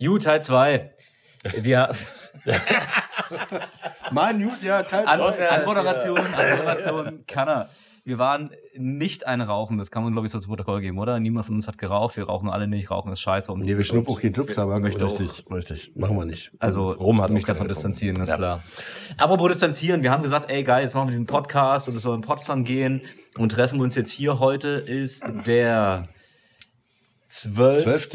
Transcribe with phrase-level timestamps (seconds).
[0.00, 0.92] You Teil 2.
[1.60, 1.90] Wir.
[4.12, 5.48] Mann, gut, ja, Teil An, zwei.
[5.48, 7.68] an Moderation, an Moderation kann er.
[8.04, 11.18] Wir waren nicht ein Rauchen, das kann man, glaube ich, so zu Protokoll geben, oder?
[11.20, 13.52] Niemand von uns hat geraucht, wir rauchen alle nicht, Rauchen ist scheiße.
[13.52, 14.80] Und Nee, wir schnuppen auch keinen Tupftabak.
[14.82, 15.18] Möchte auch.
[15.20, 15.92] Richtig, richtig.
[15.96, 16.52] Machen wir nicht.
[16.58, 18.62] Also Rum hat mich davon distanzieren, ganz getrunken.
[18.62, 19.16] klar.
[19.18, 22.14] Apropos distanzieren, wir haben gesagt, ey geil, jetzt machen wir diesen Podcast und es soll
[22.14, 23.02] in Potsdam gehen
[23.36, 24.38] und treffen uns jetzt hier.
[24.38, 26.08] Heute ist der
[27.28, 27.84] 12.
[27.84, 28.08] 12.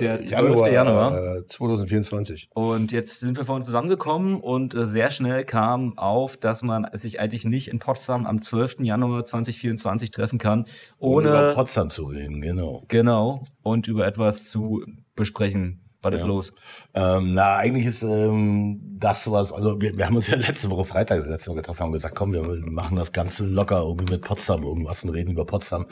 [0.00, 0.70] Der 12.
[0.70, 1.38] Januar.
[1.38, 2.50] äh, 2024.
[2.52, 7.20] Und jetzt sind wir vorhin zusammengekommen und äh, sehr schnell kam auf, dass man sich
[7.20, 8.80] eigentlich nicht in Potsdam am 12.
[8.80, 10.66] Januar 2024 treffen kann,
[10.98, 12.84] Um über ohne Potsdam zu reden, genau.
[12.88, 14.84] genau und über etwas zu
[15.16, 15.87] besprechen.
[16.02, 16.26] Was ist Ja.
[16.28, 16.54] los?
[16.94, 20.84] Ähm, na, eigentlich ist ähm, das was, also wir, wir haben uns ja letzte Woche
[20.84, 24.62] Freitag letzte Mal getroffen, haben gesagt, komm, wir machen das Ganze locker irgendwie mit Potsdam
[24.62, 25.86] irgendwas und reden über Potsdam.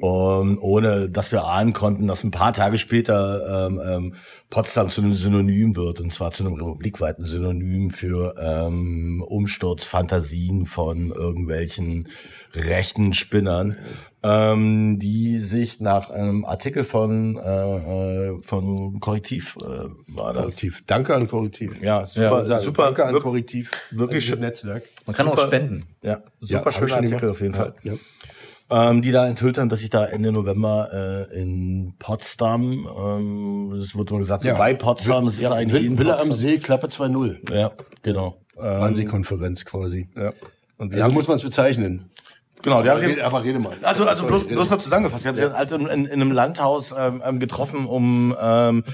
[0.00, 4.14] Und ohne dass wir ahnen konnten, dass ein paar Tage später ähm, ähm,
[4.48, 11.10] Potsdam zu einem Synonym wird, und zwar zu einem republikweiten Synonym für ähm, Umsturzfantasien von
[11.10, 12.08] irgendwelchen
[12.54, 13.76] rechten Spinnern,
[14.22, 19.64] ähm, die sich nach einem Artikel von, äh, von Korrektiv äh,
[20.14, 20.42] war das.
[20.42, 20.82] Korrektiv.
[20.86, 21.80] Danke an Korrektiv.
[21.80, 23.70] Ja, super, Super, super, Danke an wirklich, Korrektiv.
[23.90, 24.40] wirklich Ein schön.
[24.40, 24.84] Netzwerk.
[25.06, 25.46] Man kann auch Super.
[25.46, 25.84] spenden.
[26.02, 27.30] ja, Ja, super hab schöner ich Artikel gemacht.
[27.30, 27.74] auf jeden Fall.
[27.82, 27.92] Ja.
[28.72, 33.96] Ähm, die da enthüllt haben, dass sich da Ende November äh, in Potsdam, ähm, es
[33.96, 34.54] wurde mal gesagt, Ja.
[34.56, 36.32] bei Potsdam, es ist Ja, eigentlich in Villa am.
[36.34, 37.52] See, Klappe 2.0.
[37.52, 38.36] Ja, genau.
[38.56, 40.08] Ähm, Fernsehkonferenz quasi.
[40.16, 40.32] ja.
[40.78, 42.10] Und die Ja, so haben muss man es bezeichnen.
[42.62, 43.76] Genau, haben Aber sich rede, aber rede mal.
[43.82, 44.78] Also, also bloß, bloß mal.
[44.78, 45.24] zusammengefasst.
[45.24, 48.84] Ich habe sich halt in, in, in einem Landhaus ähm, ähm, getroffen, um ähm,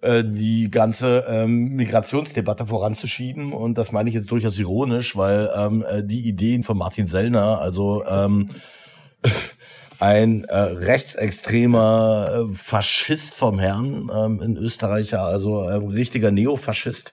[0.00, 3.52] äh, die ganze ähm, Migrationsdebatte voranzuschieben.
[3.52, 7.60] Und das meine ich jetzt durchaus ironisch, weil ähm, äh, die Ideen von Martin Sellner,
[7.60, 8.50] also ähm,
[9.98, 17.12] ein äh, rechtsextremer äh, Faschist vom Herrn ähm, in Österreich, ja, also äh, richtiger Neofaschist,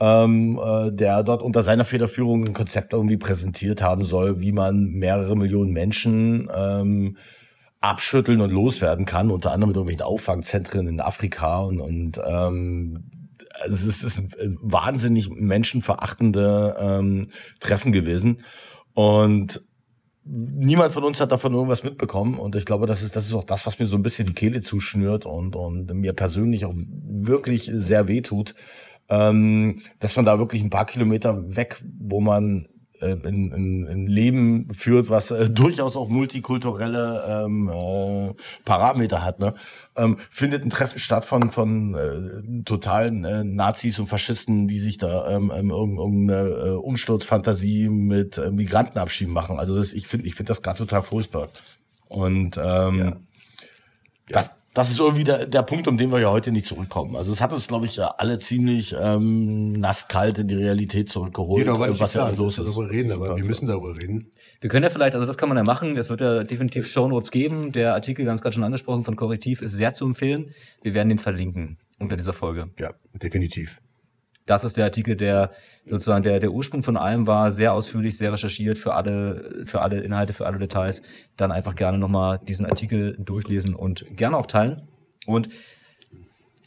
[0.00, 4.86] ähm, äh, der dort unter seiner Federführung ein Konzept irgendwie präsentiert haben soll, wie man
[4.92, 7.16] mehrere Millionen Menschen ähm,
[7.80, 13.04] abschütteln und loswerden kann, unter anderem mit irgendwelchen Auffangzentren in Afrika und, und ähm,
[13.60, 18.42] also es ist, es ist ein wahnsinnig menschenverachtende ähm, Treffen gewesen.
[18.94, 19.62] Und
[20.24, 22.38] niemand von uns hat davon irgendwas mitbekommen.
[22.38, 24.34] Und ich glaube, das ist das ist auch das, was mir so ein bisschen die
[24.34, 28.54] Kehle zuschnürt und und mir persönlich auch wirklich sehr wehtut,
[29.10, 32.68] ähm, dass man da wirklich ein paar Kilometer weg, wo man
[33.00, 38.34] äh, ein, ein, ein Leben führt, was äh, durchaus auch multikulturelle ähm, äh,
[38.64, 39.54] Parameter hat, ne?
[39.96, 44.98] ähm, findet ein Treffen statt von von äh, totalen äh, Nazis und Faschisten, die sich
[44.98, 49.58] da ähm, ähm, irgend- irgendeine äh, Umsturzfantasie mit äh, Migrantenabschieben machen.
[49.58, 51.48] Also das, ich finde ich finde das gerade total furchtbar.
[52.08, 53.26] Und ähm,
[54.28, 57.16] das, das ist irgendwie der, der Punkt, um den wir ja heute nicht zurückkommen.
[57.16, 61.66] Also es hat uns, glaube ich, ja alle ziemlich ähm, nasskalt in die Realität zurückgeholt,
[61.66, 62.66] war äh, was ja alles los ist.
[62.66, 64.30] wir darüber reden, aber wir müssen darüber reden.
[64.60, 67.32] Wir können ja vielleicht, also das kann man ja machen, es wird ja definitiv Shownotes
[67.32, 67.72] geben.
[67.72, 70.54] Der Artikel, wir haben es gerade schon angesprochen, von Korrektiv ist sehr zu empfehlen.
[70.82, 72.70] Wir werden den verlinken unter dieser Folge.
[72.78, 73.76] Ja, definitiv.
[74.46, 75.52] Das ist der Artikel, der
[75.84, 80.00] sozusagen der, der Ursprung von allem war, sehr ausführlich, sehr recherchiert für alle, für alle
[80.00, 81.02] Inhalte, für alle Details.
[81.36, 84.82] Dann einfach gerne nochmal diesen Artikel durchlesen und gerne auch teilen.
[85.26, 85.48] Und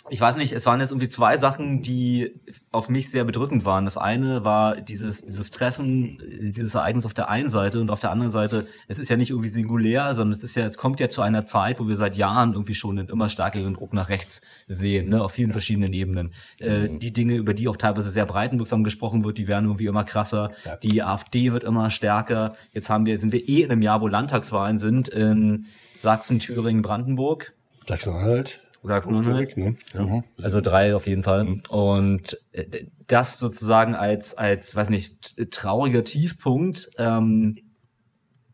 [0.09, 2.33] ich weiß nicht, es waren jetzt irgendwie zwei Sachen, die
[2.71, 3.85] auf mich sehr bedrückend waren.
[3.85, 8.11] Das eine war dieses, dieses Treffen, dieses Ereignis auf der einen Seite und auf der
[8.11, 11.07] anderen Seite, es ist ja nicht irgendwie singulär, sondern es ist ja, es kommt ja
[11.07, 14.41] zu einer Zeit, wo wir seit Jahren irgendwie schon einen immer stärkeren Druck nach rechts
[14.67, 16.33] sehen, ne, auf vielen verschiedenen Ebenen.
[16.59, 20.03] Äh, die Dinge, über die auch teilweise sehr breitenwirksam gesprochen wird, die werden irgendwie immer
[20.03, 20.51] krasser.
[20.65, 20.75] Ja.
[20.75, 22.55] Die AfD wird immer stärker.
[22.73, 26.81] Jetzt haben wir, sind wir eh in einem Jahr, wo Landtagswahlen sind in Sachsen, Thüringen,
[26.81, 27.53] Brandenburg.
[27.87, 28.62] Sachsen-Anhalt.
[28.83, 29.57] Sachsen-Anhalt.
[29.57, 29.75] Ne?
[29.93, 30.23] Ja.
[30.41, 31.61] Also drei auf jeden Fall.
[31.69, 37.57] Und äh, das sozusagen als, als, weiß nicht, trauriger Tiefpunkt ähm,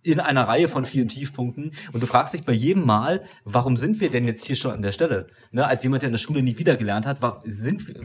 [0.01, 1.73] in einer Reihe von vielen Tiefpunkten.
[1.91, 4.81] Und du fragst dich bei jedem Mal, warum sind wir denn jetzt hier schon an
[4.81, 5.27] der Stelle?
[5.51, 7.95] Ne, als jemand, der in der Schule nie wieder gelernt hat, war, sind wir,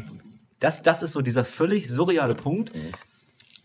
[0.61, 2.73] das, das ist so dieser völlig surreale Punkt,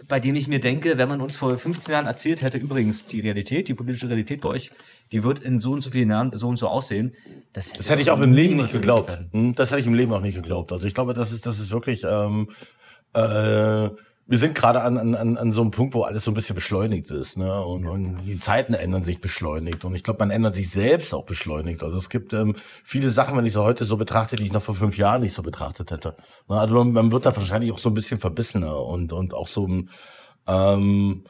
[0.10, 3.22] bei dem ich mir denke, wenn man uns vor 15 Jahren erzählt hätte, übrigens, die
[3.22, 4.72] Realität, die politische Realität bei euch,
[5.12, 7.14] die wird in so und so vielen Jahren so und so aussehen.
[7.54, 9.18] Das, Das hätte ich auch im Leben nicht geglaubt.
[9.32, 10.74] Hm, Das hätte ich im Leben auch nicht geglaubt.
[10.74, 12.50] Also ich glaube, das ist, das ist wirklich, ähm,
[13.14, 13.90] äh,
[14.30, 17.10] wir sind gerade an, an, an so einem Punkt, wo alles so ein bisschen beschleunigt
[17.10, 17.62] ist, ne?
[17.64, 19.84] Und, und die Zeiten ändern sich beschleunigt.
[19.86, 21.82] Und ich glaube, man ändert sich selbst auch beschleunigt.
[21.82, 24.62] Also es gibt ähm, viele Sachen, wenn ich so heute so betrachte, die ich noch
[24.62, 26.16] vor fünf Jahren nicht so betrachtet hätte.
[26.48, 26.60] Ne?
[26.60, 29.68] Also man, man wird da wahrscheinlich auch so ein bisschen verbissener und, und auch so
[30.48, 31.24] ähm,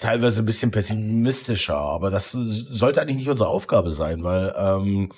[0.00, 1.76] teilweise ein bisschen pessimistischer.
[1.76, 5.12] Aber das sollte eigentlich nicht unsere Aufgabe sein, weil ähm,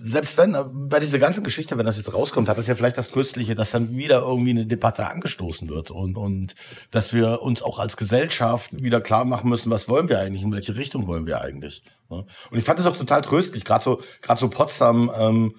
[0.00, 2.98] selbst wenn, äh, bei dieser ganzen Geschichte, wenn das jetzt rauskommt, hat das ja vielleicht
[2.98, 6.54] das Köstliche, dass dann wieder irgendwie eine Debatte angestoßen wird und, und
[6.90, 10.52] dass wir uns auch als Gesellschaft wieder klar machen müssen, was wollen wir eigentlich, in
[10.52, 11.82] welche Richtung wollen wir eigentlich.
[12.10, 12.26] ne?
[12.50, 15.54] Und ich fand das auch total tröstlich, gerade so, gerade so Potsdam, ähm,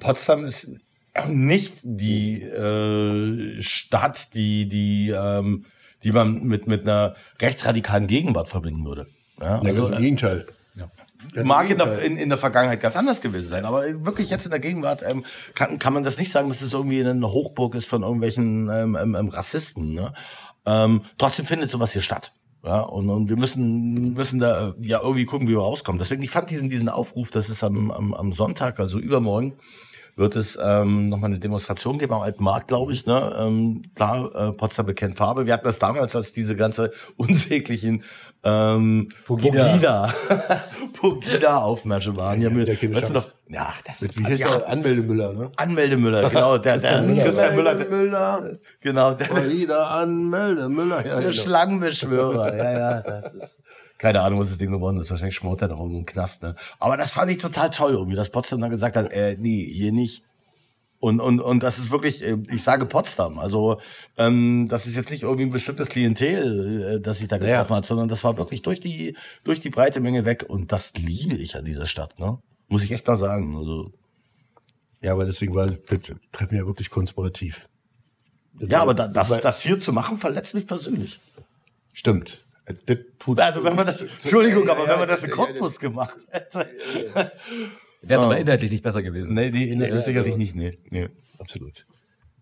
[0.00, 0.70] Potsdam ist
[1.28, 5.64] nicht die äh, Stadt, die, die, ähm,
[6.04, 9.06] die man mit, mit einer rechtsradikalen Gegenwart verbinden würde.
[9.40, 10.46] Ja, Ja, also, ganz im Gegenteil.
[11.32, 14.44] Ganz mag in der, in, in der Vergangenheit ganz anders gewesen sein, aber wirklich jetzt
[14.44, 15.24] in der Gegenwart ähm,
[15.54, 18.96] kann, kann man das nicht sagen, dass es irgendwie eine Hochburg ist von irgendwelchen ähm,
[19.00, 19.94] ähm, ähm, Rassisten.
[19.94, 20.12] Ne?
[20.66, 22.32] Ähm, trotzdem findet sowas hier statt.
[22.64, 26.00] Ja, und, und wir müssen, müssen da äh, ja irgendwie gucken, wie wir rauskommen.
[26.00, 29.54] Deswegen, ich fand diesen, diesen Aufruf, dass es am, am, am Sonntag, also übermorgen,
[30.16, 33.06] wird es ähm, nochmal eine Demonstration geben am Alten Markt, glaube ich.
[33.06, 33.36] Ne?
[33.38, 35.46] Ähm, klar, äh, Potsdam bekennt Farbe.
[35.46, 38.02] Wir hatten das damals, als diese ganze unsäglichen
[38.46, 39.72] ähm, Pogida.
[39.72, 40.14] Pogida,
[40.92, 42.40] Pogida-Aufmärsche waren.
[42.40, 43.32] Ja, mit, der weißt du noch?
[43.48, 44.68] Ja, das Mit, wie heißt ja, der?
[44.68, 45.50] Anmeldemüller, ne?
[45.56, 46.56] Anmeldemüller, genau.
[46.58, 47.24] Der, der, Müller.
[47.24, 48.58] Christian Müller, der, Müller.
[48.80, 49.14] genau.
[49.14, 50.98] Der, der, Wieder Anmeldemüller.
[50.98, 51.32] Ja, der genau.
[51.32, 52.56] Schlangenbeschwörer.
[52.56, 53.62] Ja, ja, das ist.
[53.98, 55.10] Keine Ahnung, was das Ding geworden ist.
[55.10, 56.54] Wahrscheinlich schmort er noch irgendwo im Knast, ne?
[56.78, 59.90] Aber das fand ich total toll, irgendwie, dass Potsdam dann gesagt hat, äh, nee, hier
[59.90, 60.22] nicht.
[60.98, 63.38] Und, und, und das ist wirklich, äh, ich sage Potsdam.
[63.38, 63.80] Also,
[64.16, 67.84] ähm, das ist jetzt nicht irgendwie ein bestimmtes Klientel, äh, das sich da getroffen hat,
[67.86, 70.46] sondern das war wirklich durch die, durch die breite Menge weg.
[70.48, 72.38] Und das liebe ich an dieser Stadt, ne?
[72.68, 73.56] Muss ich echt mal sagen.
[73.56, 73.92] Also,
[75.02, 75.78] Ja, aber deswegen war das
[76.32, 77.68] Treffen ja wirklich konspirativ.
[78.54, 81.20] Das ja, war- aber da, das, das hier zu machen, verletzt mich persönlich.
[81.92, 82.42] Stimmt.
[82.86, 85.36] Das tut, Also, wenn man das, Entschuldigung, Ja, aber ja, wenn man das in ja,
[85.36, 86.66] ja, Cottbus gemacht hätte.
[88.08, 89.34] Wäre es aber inhaltlich nicht besser gewesen.
[89.34, 90.72] Nee, nee, nee, Ja, sicherlich also- nicht, nee.
[90.90, 91.08] nee.
[91.38, 91.86] Absolut.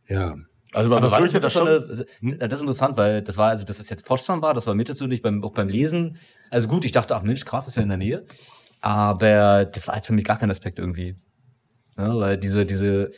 [0.08, 0.36] Ja.
[0.72, 2.28] Also man Aber war das, befürchtet das das, schon.
[2.32, 4.74] eine, das ist interessant, weil das war, also dass es jetzt Potsdam war, das war
[4.74, 6.18] mir persönlich beim, auch beim Lesen.
[6.50, 8.26] Also gut, ich dachte, ach Mensch, krass, ist ja in der Nähe.
[8.80, 11.14] Aber das war jetzt für mich gar kein Aspekt irgendwie.
[11.96, 13.12] Ja, weil diese, diese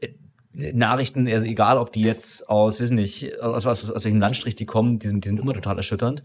[0.00, 0.08] äh,
[0.52, 4.66] Nachrichten, also egal ob die jetzt aus, wissen nicht, aus, aus, aus welchem Landstrich die
[4.66, 6.22] kommen, die sind, die sind immer total erschütternd.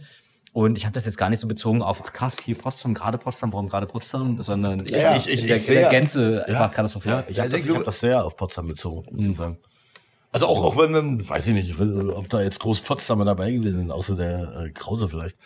[0.53, 3.17] Und ich habe das jetzt gar nicht so bezogen auf, ach krass, hier Potsdam, gerade
[3.17, 6.69] Potsdam, warum gerade Potsdam, sondern Ja, ich, ich- der, ich in der Gänze einfach Ja,
[6.69, 7.23] katastrophal.
[7.27, 9.57] ich habe Ja, das, ich ich hab das sehr auf Potsdam bezogen, muss ich sagen.
[10.31, 13.51] Also auch, auch wenn, man- weiß ich nicht, ich ob da jetzt groß Potsdamer dabei
[13.51, 15.37] gewesen sind, außer der äh, Krause vielleicht.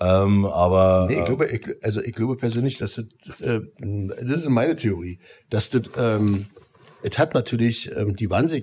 [0.00, 4.48] Ähm, aber Nee, ich glaube, ich, also ich glaube persönlich, dass das, äh, das ist
[4.48, 5.18] meine Theorie,
[5.50, 6.46] dass das, ähm,
[7.02, 8.62] es hat natürlich ähm, die Wannsee,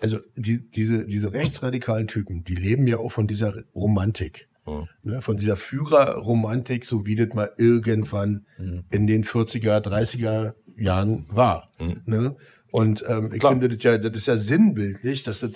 [0.00, 4.48] also die, diese, diese rechtsradikalen Typen, die leben ja auch von dieser Romantik.
[4.66, 4.84] Ja.
[5.02, 8.84] Ne, von dieser Führerromantik, so wie das mal irgendwann Mhm.
[8.90, 11.70] in den 40er, 30er Jahren war.
[11.78, 12.02] Mhm.
[12.06, 12.36] Ne?
[12.70, 13.52] Und ähm, ich Klar.
[13.52, 15.52] finde das ja, das ist ja sinnbildlich, dass das,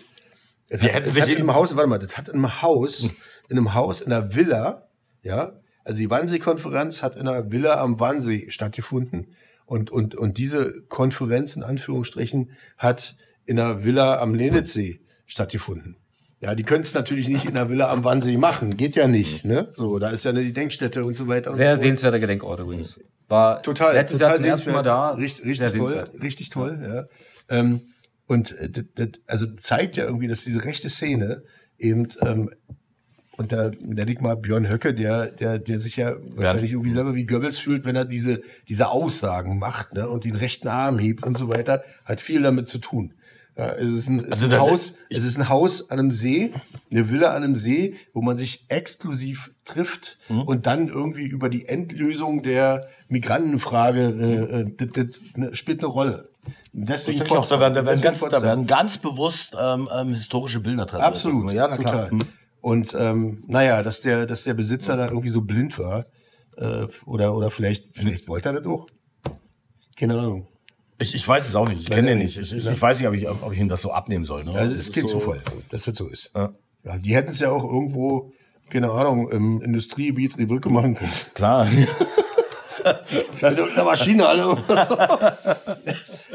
[0.69, 2.29] es Wir hat, hätten es sich hat in in- einem Haus, warte mal, das hat
[2.29, 3.03] in einem Haus,
[3.49, 4.89] in einem Haus, in einer Villa,
[5.23, 5.53] ja,
[5.85, 9.35] also die Wannsee-Konferenz hat in einer Villa am Wannsee stattgefunden.
[9.67, 13.17] Und, und, und diese Konferenz in Anführungsstrichen hat
[13.47, 15.97] in einer Villa am Lenitzsee stattgefunden.
[16.45, 18.77] Ja, die können es natürlich nicht in einer Villa am Wannsee machen.
[18.77, 19.73] Geht ja nicht, ne?
[19.73, 21.51] So, da ist ja eine Gedenkstätte und so weiter.
[21.51, 23.01] und Sehr so sehenswerter Gedenkort übrigens.
[23.29, 23.95] War Total.
[23.95, 25.11] letztes total Jahr zum ersten Mal da.
[25.13, 26.11] Richtig, richtig toll.
[26.23, 27.05] Richtig toll, ja.
[27.49, 27.81] Ähm,
[28.27, 31.45] und äh, das, das, also zeigt ja irgendwie, dass diese rechte Szene
[31.79, 32.51] eben, ähm,
[33.39, 37.15] und da nenne ich mal Björn Höcke, der, der, der sich ja wahrscheinlich irgendwie selber
[37.15, 41.25] wie Goebbels fühlt, wenn er diese, diese Aussagen macht ne, und den rechten Arm hebt
[41.25, 43.15] und so weiter, hat viel damit zu tun.
[43.57, 46.53] Ja, es ist ein, Also ist ein Haus, es ist ein Haus an einem See,
[46.91, 50.43] eine Villa an einem See, wo man sich exklusiv trifft Mhm.
[50.43, 55.89] und dann irgendwie über die Endlösung der Migrantenfrage äh, äh, das, das ne, spielt eine
[55.93, 56.31] Rolle.
[56.73, 60.59] Deswegen Ich auch, da werden, da werden, ganz, da werden ganz bewusst ähm, ähm, historische
[60.61, 61.01] Bilder dran.
[61.01, 61.93] Absolut, Ja, na klar.
[61.93, 62.11] total.
[62.11, 62.21] Hm.
[62.61, 66.07] Und ähm, naja, dass der, dass der Besitzer da irgendwie so blind war,
[66.57, 68.87] äh, oder, oder vielleicht, vielleicht wollte er das auch.
[69.97, 70.49] Keine Ahnung.
[70.99, 71.81] Ich, ich weiß es auch nicht.
[71.83, 72.39] Ich kenne den nicht.
[72.39, 74.45] Ich, ich, ich weiß nicht, ob ich, ob ich ihm das so abnehmen soll.
[74.45, 74.53] Ne?
[74.53, 76.31] Also Das ist klingt so- Zufall, dass das so ist.
[76.35, 76.53] Ja.
[76.85, 78.33] Ja, die hätten es ja auch irgendwo,
[78.71, 81.13] keine Ahnung, im Industriegebiet die Brücke machen können.
[81.35, 81.67] Klar.
[83.41, 84.59] Mit einer Maschine, hallo.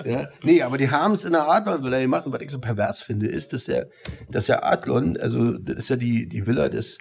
[0.03, 2.25] ja, nee, aber die haben es in der Adlon-Villa gemacht.
[2.25, 3.87] Und was ich so pervers finde, ist, dass der,
[4.29, 6.97] dass der Adlon, also das ist ja die, die Villa des,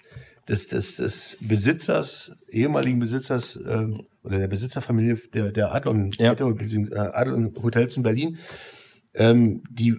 [0.49, 6.33] des, des, des Besitzers, ehemaligen Besitzers ähm, oder der Besitzerfamilie der, der Adlon, Ja.
[6.33, 8.37] äh, Adlon Hotels in Berlin.
[9.13, 9.95] Ähm, die,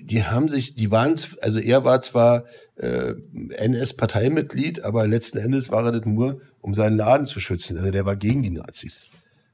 [0.00, 2.44] die, haben sich, die waren, also er war zwar
[2.76, 3.14] äh,
[3.56, 7.78] NS-Parteimitglied, aber letzten Endes war er das nur, um seinen Laden zu schützen.
[7.78, 9.10] Also der war gegen die Nazis.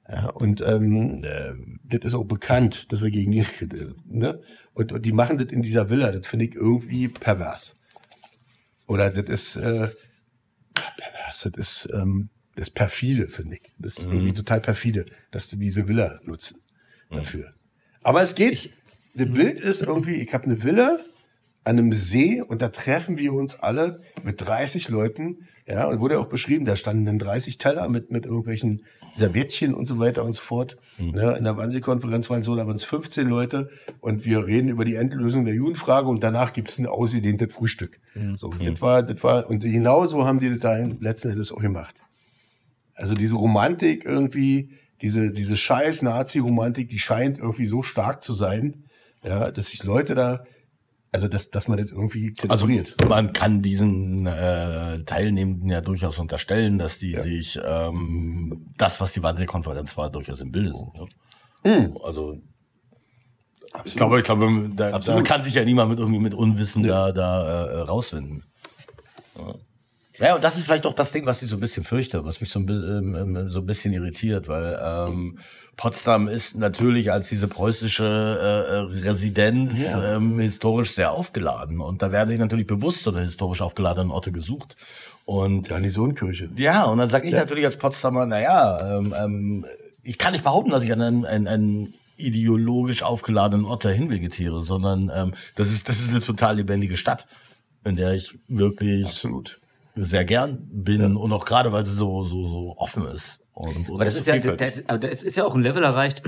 [0.09, 1.53] Ja, und ähm, äh,
[1.85, 3.45] das ist auch bekannt, dass er gegen die,
[4.07, 4.41] ne?
[4.73, 6.13] Und, und die machen das in dieser Villa.
[6.13, 7.77] Das finde ich irgendwie pervers.
[8.87, 9.89] Oder das ist äh,
[10.97, 11.49] pervers.
[11.53, 13.73] Das ist, ähm, Das ist perfide, finde ich.
[13.79, 16.61] Das ist irgendwie total perfide, dass sie diese Villa nutzen
[17.11, 17.53] dafür.
[18.03, 18.71] Aber es geht.
[19.15, 20.99] das Bild ist irgendwie, ich habe eine Villa
[21.65, 25.49] an einem See und da treffen wir uns alle mit 30 Leuten.
[25.67, 28.85] Ja, und wurde auch beschrieben, da standen dann 30 Teller mit, mit irgendwelchen
[29.17, 30.77] Serviettchen und so weiter und so fort.
[30.99, 33.71] Ja, in der Wannsee-Konferenz waren es so, da waren es 15 Leute
[34.01, 37.99] und wir reden über die Endlösung der Judenfrage und danach gibt es ein ausgedehntes Frühstück.
[38.37, 41.95] So, das war, das war, und genauso haben die das da letzten Endes auch gemacht.
[42.95, 44.71] Also diese Romantik irgendwie,
[45.03, 48.85] diese, diese scheiß Nazi-Romantik, die scheint irgendwie so stark zu sein,
[49.23, 50.45] ja, dass sich Leute da,
[51.13, 53.09] also dass, dass man das irgendwie Also zelebriert.
[53.09, 57.23] man kann diesen äh, Teilnehmenden ja durchaus unterstellen, dass die Ja.
[57.23, 60.95] sich ähm, das, was die Wannsee-Konferenz war, durchaus im Bilde sind.
[61.65, 61.95] Ne?
[62.05, 62.39] Also
[63.85, 65.27] ich glaube, ich glaube, da, da Absolut.
[65.27, 68.45] kann sich ja niemand mit irgendwie mit Unwissen da, da äh, rausfinden.
[69.37, 69.55] Ja.
[70.19, 72.41] Ja, und das ist vielleicht auch das Ding, was ich so ein bisschen fürchte, was
[72.41, 75.39] mich so ein, ähm, ähm, so ein bisschen irritiert, weil ähm,
[75.77, 80.17] Potsdam ist natürlich als diese preußische äh, äh, Residenz Ja.
[80.17, 81.81] ähm, historisch sehr aufgeladen.
[81.81, 84.77] Und da werden sich natürlich bewusst so eine historisch aufgeladenen Orte gesucht.
[85.27, 86.49] Und Garnisonkirche.
[86.57, 89.67] ja, und dann sage ich natürlich als Potsdamer, naja, ähm, ähm,
[90.05, 94.63] ich kann nicht behaupten, dass ich an einen, einen, einen ideologisch aufgeladenen Ort dahin vegetiere,
[94.63, 97.27] sondern ähm, das, ist, das ist eine total lebendige Stadt,
[97.85, 99.59] in der ich wirklich Absolut.
[99.97, 103.41] Sehr gern bin und auch gerade, weil sie so, so, so offen ist.
[103.53, 106.23] Und, und Aber das ist ja, das, aber das ist ja auch ein Level erreicht.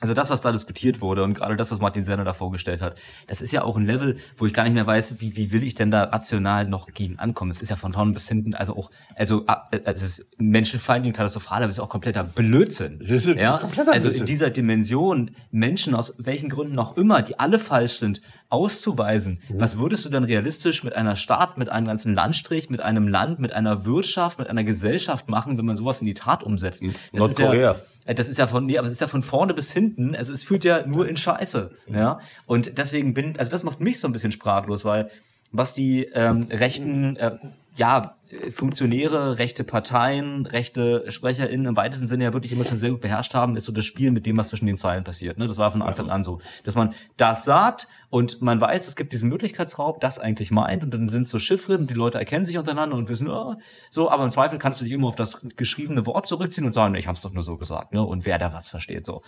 [0.00, 2.96] Also das, was da diskutiert wurde und gerade das, was Martin Senner da vorgestellt hat,
[3.26, 5.62] das ist ja auch ein Level, wo ich gar nicht mehr weiß, wie, wie will
[5.62, 7.50] ich denn da rational noch gegen ankommen.
[7.50, 11.16] Es ist ja von vorn bis hinten, also auch, also äh, es ist menschenfeindlich und
[11.16, 12.98] katastrophal, aber es ist auch kompletter Blödsinn.
[13.00, 13.58] Das ist ja?
[13.58, 14.26] kompletter Also in Blödsinn.
[14.26, 19.40] dieser Dimension Menschen aus welchen Gründen auch immer, die alle falsch sind, auszuweisen.
[19.48, 19.60] Mhm.
[19.60, 23.40] Was würdest du denn realistisch mit einer Stadt, mit einem ganzen Landstrich, mit einem Land,
[23.40, 26.82] mit einer Wirtschaft, mit einer Gesellschaft machen, wenn man sowas in die Tat umsetzt?
[26.82, 27.76] Das ist Nordkorea.
[28.08, 30.16] Äh, das ist ja von, nee, aber es ist ja von vorne bis hinten.
[30.16, 31.70] Also es führt ja nur in Scheiße.
[31.86, 32.18] Ja.
[32.46, 35.10] Und deswegen bin, also das macht mich so ein bisschen sprachlos, weil
[35.52, 37.38] was die ähm, rechten, äh,
[37.78, 42.90] ja, äh, Funktionäre, rechte Parteien, rechte SprecherInnen im weitesten Sinne ja wirklich immer schon sehr
[42.90, 45.38] gut beherrscht haben, ist so das Spiel mit dem, was zwischen den Zeilen passiert.
[45.38, 45.46] Ne?
[45.46, 49.12] Das war von Anfang an so, dass man das sagt und man weiß, es gibt
[49.12, 52.44] diesen Möglichkeitsraum, das eigentlich meint und dann sind es so Chiffren und die Leute erkennen
[52.44, 53.54] sich untereinander und wissen, oh,
[53.90, 56.94] so, aber im Zweifel kannst du dich immer auf das geschriebene Wort zurückziehen und sagen,
[56.96, 58.04] ich habe es doch nur so gesagt, ne?
[58.04, 59.22] Und wer da was versteht, so.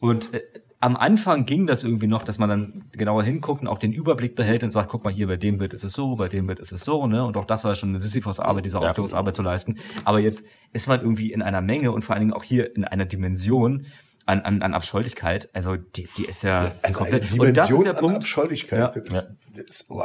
[0.00, 0.42] Und äh,
[0.82, 4.34] am Anfang ging das irgendwie noch, dass man dann genauer hinguckt und auch den Überblick
[4.34, 6.58] behält und sagt, guck mal hier, bei dem wird ist es so, bei dem wird
[6.58, 7.22] ist es so, ne?
[7.22, 9.78] Und auch das war schon eine Sisyphos-Arbeit, diese Aufklärungsarbeit zu leisten.
[10.04, 12.84] Aber jetzt ist man irgendwie in einer Menge und vor allen Dingen auch hier in
[12.84, 13.86] einer Dimension
[14.24, 15.50] an, an, an Abscheulichkeit.
[15.52, 17.30] Also die, die ist ja Also komplett.
[17.38, 18.16] Und das ist der Punkt.
[18.16, 18.96] Abscheulichkeit.
[18.96, 19.02] Ja.
[19.02, 19.28] Das,
[19.66, 20.02] das oh.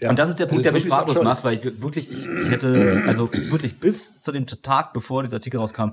[0.00, 0.10] Ja.
[0.10, 2.50] Und das ist der Punkt, der Das mich sprachlos macht, weil ich wirklich, ich, ich
[2.50, 5.90] hätte, also wirklich bis zu dem Tag, bevor dieser Artikel rauskam,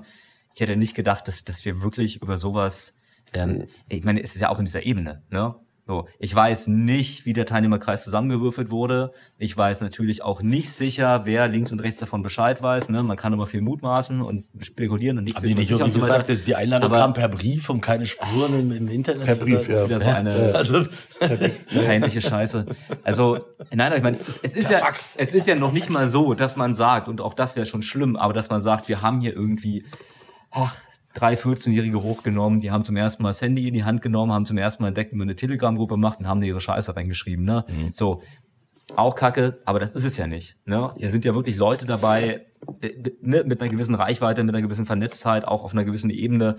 [0.54, 2.96] ich hätte nicht gedacht, dass, dass wir wirklich über sowas,
[3.34, 5.54] ähm, ich meine, es ist ja auch in dieser Ebene, ne?
[5.86, 9.12] So, ich weiß nicht, wie der Teilnehmerkreis zusammengewürfelt wurde.
[9.36, 12.88] Ich weiß natürlich auch nicht sicher, wer links und rechts davon Bescheid weiß.
[12.88, 13.02] Ne?
[13.02, 16.00] Man kann immer viel mutmaßen und spekulieren und nicht Haben die nicht irgendwie und so
[16.00, 19.26] gesagt, dass die Einladung Aber- kam per Brief und keine Spuren im, im Internet?
[19.26, 19.84] Per Brief, ja.
[19.84, 20.86] Wieder so eine, Also,
[21.68, 22.64] peinliche Scheiße.
[23.02, 25.16] Also, nein, aber ich meine, es ist, es ist ja, Fax.
[25.18, 27.82] es ist ja noch nicht mal so, dass man sagt, und auch das wäre schon
[27.82, 29.84] schlimm, aber dass man sagt, wir haben hier irgendwie,
[30.50, 30.74] ach,
[31.14, 34.44] drei 14-Jährige hochgenommen, die haben zum ersten Mal das Handy in die Hand genommen, haben
[34.44, 37.44] zum ersten Mal entdeckt, wie man eine Telegram-Gruppe macht und haben da ihre Scheiße reingeschrieben,
[37.44, 37.64] ne?
[37.92, 38.22] So.
[38.96, 40.56] Auch kacke, aber das ist es ja nicht.
[40.66, 40.92] Ne?
[40.98, 42.42] Hier sind ja wirklich Leute dabei,
[42.80, 42.90] äh,
[43.22, 46.58] ne, mit einer gewissen Reichweite, mit einer gewissen Vernetztheit, auch auf einer gewissen Ebene.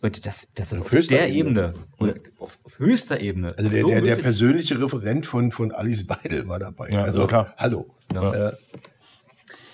[0.00, 1.60] Und das, das ist Auf auf, höchster der Ebene.
[1.60, 3.54] Ebene, oder auf, auf höchster Ebene.
[3.58, 6.88] Also der, so der, der persönliche Referent von, von Alice Beidel war dabei.
[6.90, 7.52] Ja, also, klar.
[7.56, 7.94] hallo.
[8.14, 8.48] Ja.
[8.48, 8.52] Äh,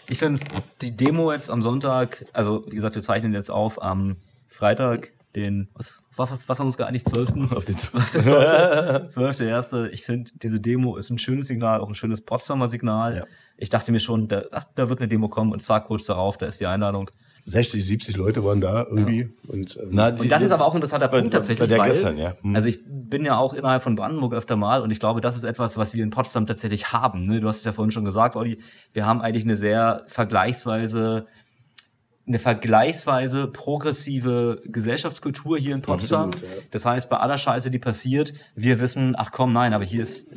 [0.09, 0.41] Ich finde
[0.81, 4.17] die Demo jetzt am Sonntag, also wie gesagt, wir zeichnen jetzt auf am
[4.49, 7.53] Freitag, den, was, was, was haben wir uns geeinigt, 12.
[7.57, 9.09] Auf den 12.
[9.09, 9.41] 12.
[9.41, 9.89] erste.
[9.93, 13.17] Ich finde, diese Demo ist ein schönes Signal, auch ein schönes Potsdamer Signal.
[13.17, 13.25] Ja.
[13.57, 14.45] Ich dachte mir schon, da,
[14.75, 17.11] da wird eine Demo kommen und zack, kurz darauf, da ist die Einladung.
[17.47, 19.29] 60, 70 Leute waren da irgendwie.
[19.49, 21.59] Und, ähm, Na, die- Und das ist aber auch ein interessanter bei- Punkt tatsächlich.
[21.61, 22.35] Bei der weil, gestern, ja.
[22.41, 22.57] Hm.
[22.57, 25.45] Also ich bin ja auch innerhalb von Brandenburg öfter mal und ich glaube, das ist
[25.45, 27.27] etwas, was wir in Potsdam tatsächlich haben.
[27.27, 27.41] Ne?
[27.41, 28.61] Du hast es ja vorhin schon gesagt, Olli,
[28.95, 31.27] wir haben eigentlich eine sehr vergleichsweise
[32.27, 36.31] eine vergleichsweise progressive Gesellschaftskultur hier in Potsdam.
[36.31, 36.63] Absolut, ja.
[36.71, 40.29] Das heißt, bei aller Scheiße, die passiert, wir wissen, ach komm, nein, aber hier ist,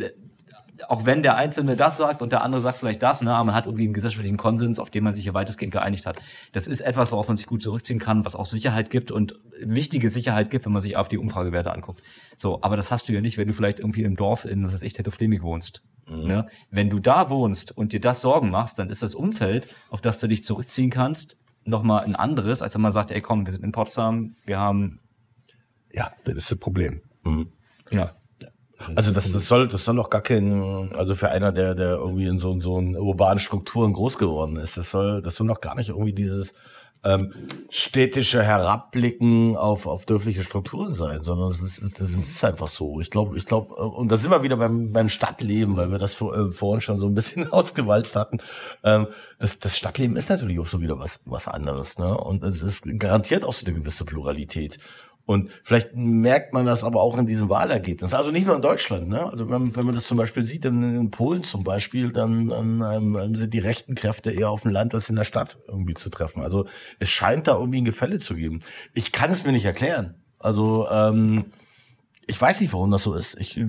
[0.87, 3.55] auch wenn der Einzelne das sagt und der andere sagt vielleicht das, ne, aber man
[3.55, 6.19] hat irgendwie einen gesellschaftlichen Konsens, auf den man sich hier weitestgehend geeinigt hat.
[6.53, 10.09] Das ist etwas, worauf man sich gut zurückziehen kann, was auch Sicherheit gibt und wichtige
[10.09, 12.01] Sicherheit gibt, wenn man sich auf die Umfragewerte anguckt.
[12.35, 14.73] So, aber das hast du ja nicht, wenn du vielleicht irgendwie im Dorf in, was
[14.73, 15.83] weiß ich, Tettofleming wohnst.
[16.09, 16.47] Ne?
[16.71, 20.19] Wenn du da wohnst und dir das Sorgen machst, dann ist das Umfeld, auf das
[20.19, 23.63] du dich zurückziehen kannst, nochmal ein anderes, als wenn man sagt, ey komm, wir sind
[23.63, 25.01] in Potsdam, wir haben
[25.91, 27.01] Ja, das ist das Problem.
[27.91, 28.15] ja,
[28.95, 32.27] Also das, das soll, das soll doch gar kein, also für einer, der, der irgendwie
[32.27, 35.89] in so, so urbanen Strukturen groß geworden ist, das soll, das soll doch gar nicht
[35.89, 36.53] irgendwie dieses
[37.03, 37.33] ähm,
[37.69, 42.99] städtische Herabblicken auf, auf dörfliche Strukturen sein, sondern das ist, das ist einfach so.
[42.99, 46.15] Ich glaube, ich glaube, und da sind wir wieder beim, beim Stadtleben, weil wir das
[46.15, 48.39] vor, äh, vorhin schon so ein bisschen ausgewalzt hatten.
[48.83, 49.07] Ähm,
[49.39, 52.17] das, das Stadtleben ist natürlich auch so wieder was, was anderes, ne?
[52.17, 54.79] Und es ist garantiert auch so eine gewisse Pluralität.
[55.27, 58.13] Und vielleicht merkt man das aber auch in diesem Wahlergebnis.
[58.13, 59.09] Also nicht nur in Deutschland.
[59.09, 59.29] Ne?
[59.29, 62.81] Also wenn, wenn man das zum Beispiel sieht, in, in Polen zum Beispiel, dann, dann
[62.81, 66.09] ähm, sind die rechten Kräfte eher auf dem Land als in der Stadt irgendwie zu
[66.09, 66.41] treffen.
[66.41, 66.65] Also
[66.99, 68.61] es scheint da irgendwie ein Gefälle zu geben.
[68.93, 70.15] Ich kann es mir nicht erklären.
[70.39, 71.47] Also ähm,
[72.25, 73.37] ich weiß nicht, warum das so ist.
[73.37, 73.59] Ich,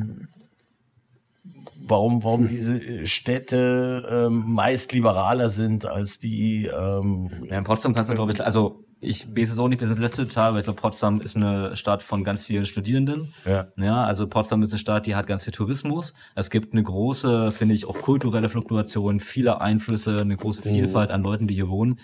[1.89, 8.13] warum, warum diese Städte ähm, meist liberaler sind als die ähm, Ja, in Potsdam kannst
[8.13, 10.65] du, glaube ich, also ich weiß es auch nicht bis ins letzte Detail, aber ich
[10.65, 13.33] glaube, Potsdam ist eine Stadt von ganz vielen Studierenden.
[13.45, 13.69] ja.
[13.77, 16.15] Ja, also Potsdam ist eine Stadt, die hat ganz viel Tourismus.
[16.35, 21.23] Es gibt eine große, finde ich, auch kulturelle Fluktuation, viele Einflüsse, eine große Vielfalt an
[21.23, 22.01] Leuten, die hier wohnen.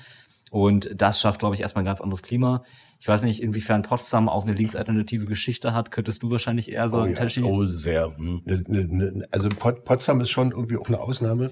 [0.51, 2.63] Und das schafft, glaube ich, erstmal ein ganz anderes Klima.
[3.01, 6.89] Ich weiß nicht, inwiefern Potsdam auch eine linksalternative Geschichte hat, könntest du wahrscheinlich eher Oh
[6.89, 7.17] sagen, ja.
[7.19, 7.43] Teschi.
[7.43, 8.17] Oh, sehr.
[8.17, 9.25] Hm.
[9.33, 11.51] Also Pot- Potsdam ist schon irgendwie auch eine Ausnahme.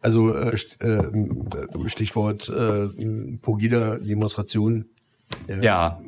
[0.00, 2.88] Also äh, äh, Stichwort äh,
[3.42, 4.86] Pogida-Demonstration.
[5.60, 6.00] Ja,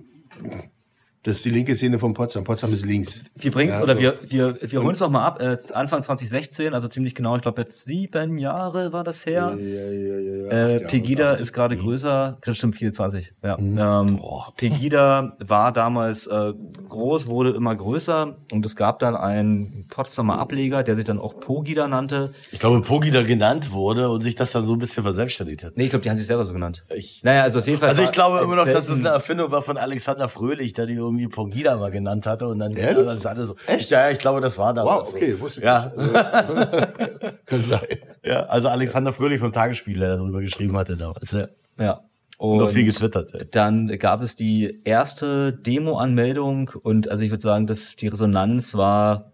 [1.25, 2.43] Das ist die linke Szene von Potsdam.
[2.43, 3.23] Potsdam ist links.
[3.37, 4.01] wir bringen's Ja, oder so.
[4.01, 5.41] wir, wir, wir holen es noch mal ab.
[5.41, 9.57] Äh, Anfang 2016, also ziemlich genau, ich glaube jetzt sieben Jahre war das her.
[9.57, 10.81] Ja, ja, Äh.
[10.87, 13.33] Pegida ist gerade größer, das stimmt 24.
[13.45, 13.57] Ja.
[13.57, 13.79] Mhm.
[13.79, 14.21] Ähm,
[14.57, 16.53] Pegida war damals äh,
[16.89, 21.39] groß, wurde immer größer und es gab dann einen Potsdamer Ableger, der sich dann auch
[21.41, 22.33] Pogida nannte.
[22.51, 25.77] Ich glaube, Pogi da genannt wurde und sich das dann so ein bisschen verselbstständigt hat.
[25.77, 26.85] Nee, ich glaube, die haben sich selber so genannt.
[26.95, 27.89] Ich, Naja, also auf jeden Fall.
[27.91, 30.87] also ich glaube immer noch, dass es selten- eine Erfindung war von Alexander Fröhlich, der
[30.87, 33.05] die irgendwie Pongida mal genannt hatte und dann Ehrlich?
[33.07, 33.57] das alle so.
[33.67, 33.91] Echt?
[33.91, 35.09] Ja, ja, ich glaube, das war damals.
[35.09, 35.41] Wow, okay, so.
[35.41, 35.93] wusste ich Ja.
[35.97, 36.13] nicht.
[37.47, 37.87] Kann sein.
[38.25, 41.31] ja, also Alexander Fröhlich vom Tagesspiel, der darüber geschrieben hatte damals.
[41.33, 41.49] Ja.
[41.79, 42.01] Ja.
[42.39, 43.33] Und noch viel getwittert.
[43.35, 43.45] ja.
[43.51, 49.31] dann gab es die erste Demo-Anmeldung und also ich würde sagen, dass die Resonanz war,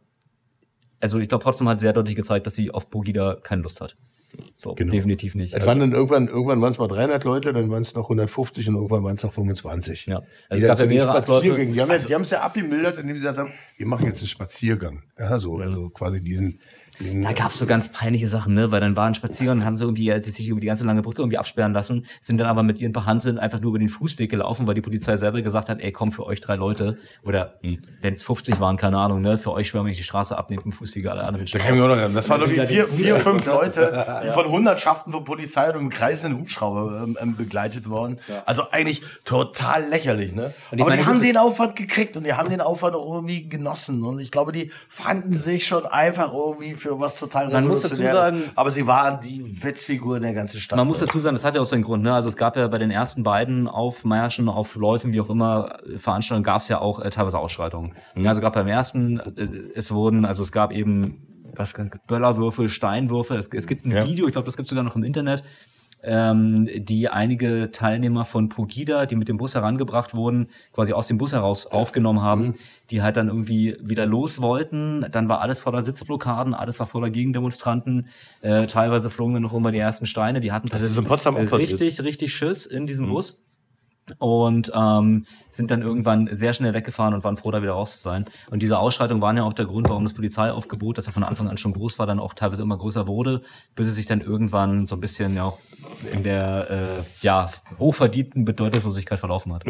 [1.00, 3.96] also ich glaube, Potsdam hat sehr deutlich gezeigt, dass sie auf Pogida keine Lust hat.
[4.56, 4.92] So, Genau.
[4.92, 5.54] definitiv nicht.
[5.54, 8.68] Es waren dann irgendwann, irgendwann waren es mal 300 Leute, dann waren es noch 150
[8.68, 10.06] und irgendwann waren es noch 25.
[10.06, 10.22] Ja.
[10.48, 11.46] Also es gab ja mehrere Abläufe.
[11.46, 11.74] Spaziergängen.
[11.74, 14.26] Die haben es die haben's ja abgemildert, indem sie gesagt haben, wir machen jetzt einen
[14.28, 15.02] Spaziergang.
[15.18, 16.60] Ja, so, also quasi diesen.
[17.00, 18.70] Da gab es so ganz peinliche Sachen, ne?
[18.72, 21.02] Weil dann waren Spaziergänger und haben sie irgendwie als sie sich über die ganze lange
[21.02, 23.88] Brücke irgendwie absperren lassen, sind dann aber mit ihren paar Hanseln einfach nur über den
[23.88, 27.58] Fußweg gelaufen, weil die Polizei selber gesagt hat, ey, komm, für euch drei Leute, oder
[28.02, 29.38] wenn es 50 waren, keine Ahnung, ne?
[29.38, 31.46] Für euch schwärme ich die Straße ab, nehmt den Fußweg alle anderen.
[31.46, 32.14] Da kann ich noch.
[32.14, 35.90] Das waren irgendwie ja vier, vier, fünf Leute, die von Hundertschaften von Polizei und im
[35.90, 38.18] Kreis in Hubschrauber ähm, ähm, begleitet worden.
[38.44, 40.54] Also eigentlich total lächerlich, ne?
[40.70, 43.48] Und Aber meine, die haben den Aufwand gekriegt und die haben den Aufwand auch irgendwie
[43.48, 44.02] genossen.
[44.04, 47.96] Und ich glaube, die fanden sich schon einfach irgendwie für was total Man muss dazu
[48.02, 50.76] sagen- aber sie waren die Witzfigur in der ganzen Stadt.
[50.76, 52.02] Man muss dazu sagen, das hat ja auch seinen Grund.
[52.02, 52.14] Ne?
[52.14, 56.62] Also es gab ja bei den ersten beiden Aufmärschen, Aufläufen, wie auch immer, Veranstaltungen, gab
[56.62, 57.94] es ja auch äh, teilweise Ausschreitungen.
[58.14, 61.24] Ja, also gab beim ersten, äh, es wurden, also es gab eben
[61.54, 61.74] was
[62.06, 63.34] Böllerwürfel, Steinwürfe.
[63.34, 64.06] Es, es gibt ein Ja.
[64.06, 65.42] Video, ich glaube, das gibt es sogar noch im Internet,
[66.02, 71.18] ähm, die einige Teilnehmer von Pogida, die mit dem Bus herangebracht wurden, quasi aus dem
[71.18, 72.54] Bus heraus aufgenommen haben,
[72.90, 75.06] die halt dann irgendwie wieder los wollten.
[75.10, 78.08] Dann war alles voller Sitzblockaden, alles war voller Gegendemonstranten.
[78.42, 80.40] Äh, teilweise flogen dann noch immer die ersten Steine.
[80.40, 83.42] Die hatten Das ist in Potsdam richtig, richtig Schiss in diesem Bus.
[84.18, 88.02] Und ähm, sind dann irgendwann sehr schnell weggefahren und waren froh, da wieder raus zu
[88.02, 88.24] sein.
[88.50, 91.48] Und diese Ausschreitungen waren ja auch der Grund, warum das Polizeiaufgebot, das ja von Anfang
[91.48, 93.42] an schon groß war, dann auch teilweise immer größer wurde,
[93.74, 95.58] bis es sich dann irgendwann so ein bisschen ja auch
[96.12, 99.64] in der äh, ja, hochverdienten Bedeutungslosigkeit verlaufen hat.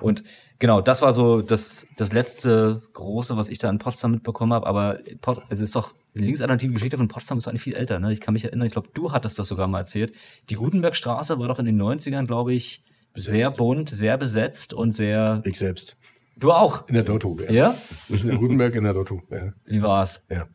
[0.00, 0.24] Und
[0.60, 4.66] genau, das war so das, das letzte große, was ich da in Potsdam mitbekommen habe.
[4.68, 7.98] Aber Pot, es ist doch, die linksalternative Geschichte von Potsdam ist eigentlich viel älter.
[7.98, 8.12] Ne?
[8.12, 10.14] Ich kann mich erinnern, ich glaube, du hattest das sogar mal erzählt.
[10.48, 12.84] Die Gutenbergstraße war doch in den 90ern, glaube ich,
[13.16, 15.42] sehr bunt, sehr besetzt und sehr.
[15.44, 15.96] Ich selbst.
[16.36, 16.86] Du auch.
[16.88, 17.36] In der Dotto.
[17.50, 17.74] Ja?
[18.08, 19.20] Nicht in der Gutenberg, in der Dotto.
[19.30, 19.52] Ja.
[19.66, 20.24] Wie war's?
[20.30, 20.46] ja.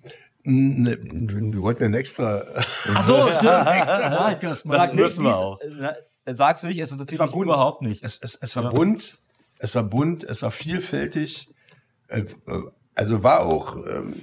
[0.48, 2.44] Ne, wir wollten ein extra.
[2.94, 3.44] Ach so, stimmt.
[3.44, 5.60] Sag nicht, müssen wir auch.
[6.28, 8.04] Sag's nicht, es interessiert mich überhaupt nicht.
[8.04, 8.70] Es, es, es war Ja.
[8.70, 9.18] bunt,
[9.60, 11.50] es war bunt, es war vielfältig.
[12.08, 12.26] Äh, äh,
[12.94, 14.14] Also war auch, ähm,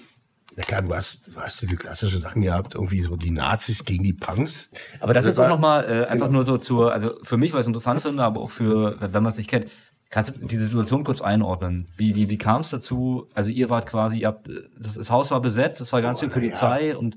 [0.57, 4.05] ja klar, du hast, du hast diese klassischen Sachen gehabt, irgendwie so die Nazis gegen
[4.05, 4.71] die Punks.
[5.01, 6.39] Aber das Also ist auch war- nochmal äh, einfach genau.
[6.39, 9.23] nur so zur, also für mich, weil ich es interessant finde, aber auch für, wenn
[9.23, 9.67] man es nicht kennt,
[10.11, 11.89] kannst du diese Situation kurz einordnen?
[11.97, 13.29] Wie, wie, wie kam es dazu?
[13.35, 16.21] Also ihr wart quasi, ihr habt, das, das Haus war besetzt, es war ganz Oh,
[16.21, 16.41] viel na ja.
[16.41, 17.17] Polizei und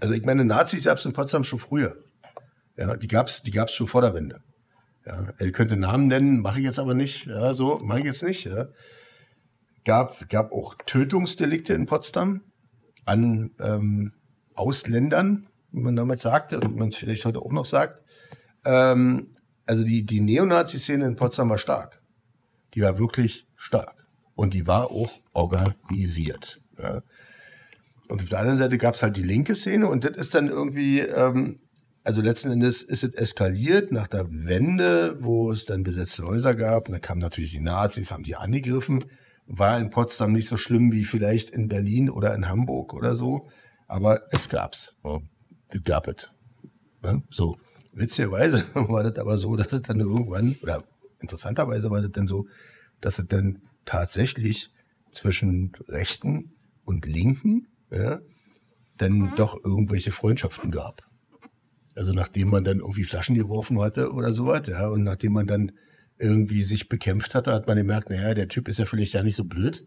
[0.00, 1.96] Also ich meine, Nazis gab es in Potsdam schon früher.
[2.76, 4.40] Ja, die gab's, die gab's schon vor der Wende.
[5.06, 7.26] Ja, er könnte Namen nennen, mache ich jetzt aber nicht.
[7.26, 8.44] Ja, so mache ich jetzt nicht.
[8.44, 8.68] Ja.
[9.84, 12.42] Gab, gab auch Tötungsdelikte in Potsdam
[13.04, 14.12] an ähm,
[14.54, 18.00] Ausländern, wie man damals sagte und man es vielleicht heute auch noch sagt.
[18.64, 19.36] Ähm,
[19.66, 22.00] also die, die Neonazi-Szene in Potsdam war stark.
[22.74, 24.06] Die war wirklich stark.
[24.34, 26.60] Und die war auch organisiert.
[26.78, 27.02] Ja.
[28.08, 30.48] Und auf der anderen Seite gab es halt die linke Szene und das ist dann
[30.48, 31.60] irgendwie, ähm,
[32.04, 36.88] also letzten Endes ist es eskaliert nach der Wende, wo es dann besetzte Häuser gab.
[36.88, 39.04] Und da kamen natürlich die Nazis, haben die angegriffen.
[39.46, 43.48] War in Potsdam nicht so schlimm wie vielleicht in Berlin oder in Hamburg oder so.
[43.86, 44.96] Aber es gab's.
[45.04, 45.20] Ja,
[45.84, 46.30] gab es.
[47.04, 47.56] Ja, so.
[47.92, 50.82] Witzigerweise war das aber so, dass es dann irgendwann, oder
[51.20, 52.46] interessanterweise war das dann so,
[53.00, 54.70] dass es dann tatsächlich
[55.10, 56.52] zwischen Rechten
[56.84, 58.20] und Linken ja,
[58.96, 59.32] dann mhm.
[59.36, 61.02] doch irgendwelche Freundschaften gab.
[61.94, 65.46] Also nachdem man dann irgendwie Flaschen geworfen hatte oder so was, ja, und nachdem man
[65.46, 65.72] dann
[66.18, 69.36] irgendwie sich bekämpft hatte, hat man gemerkt, naja, der Typ ist ja vielleicht ja nicht
[69.36, 69.84] so blöd.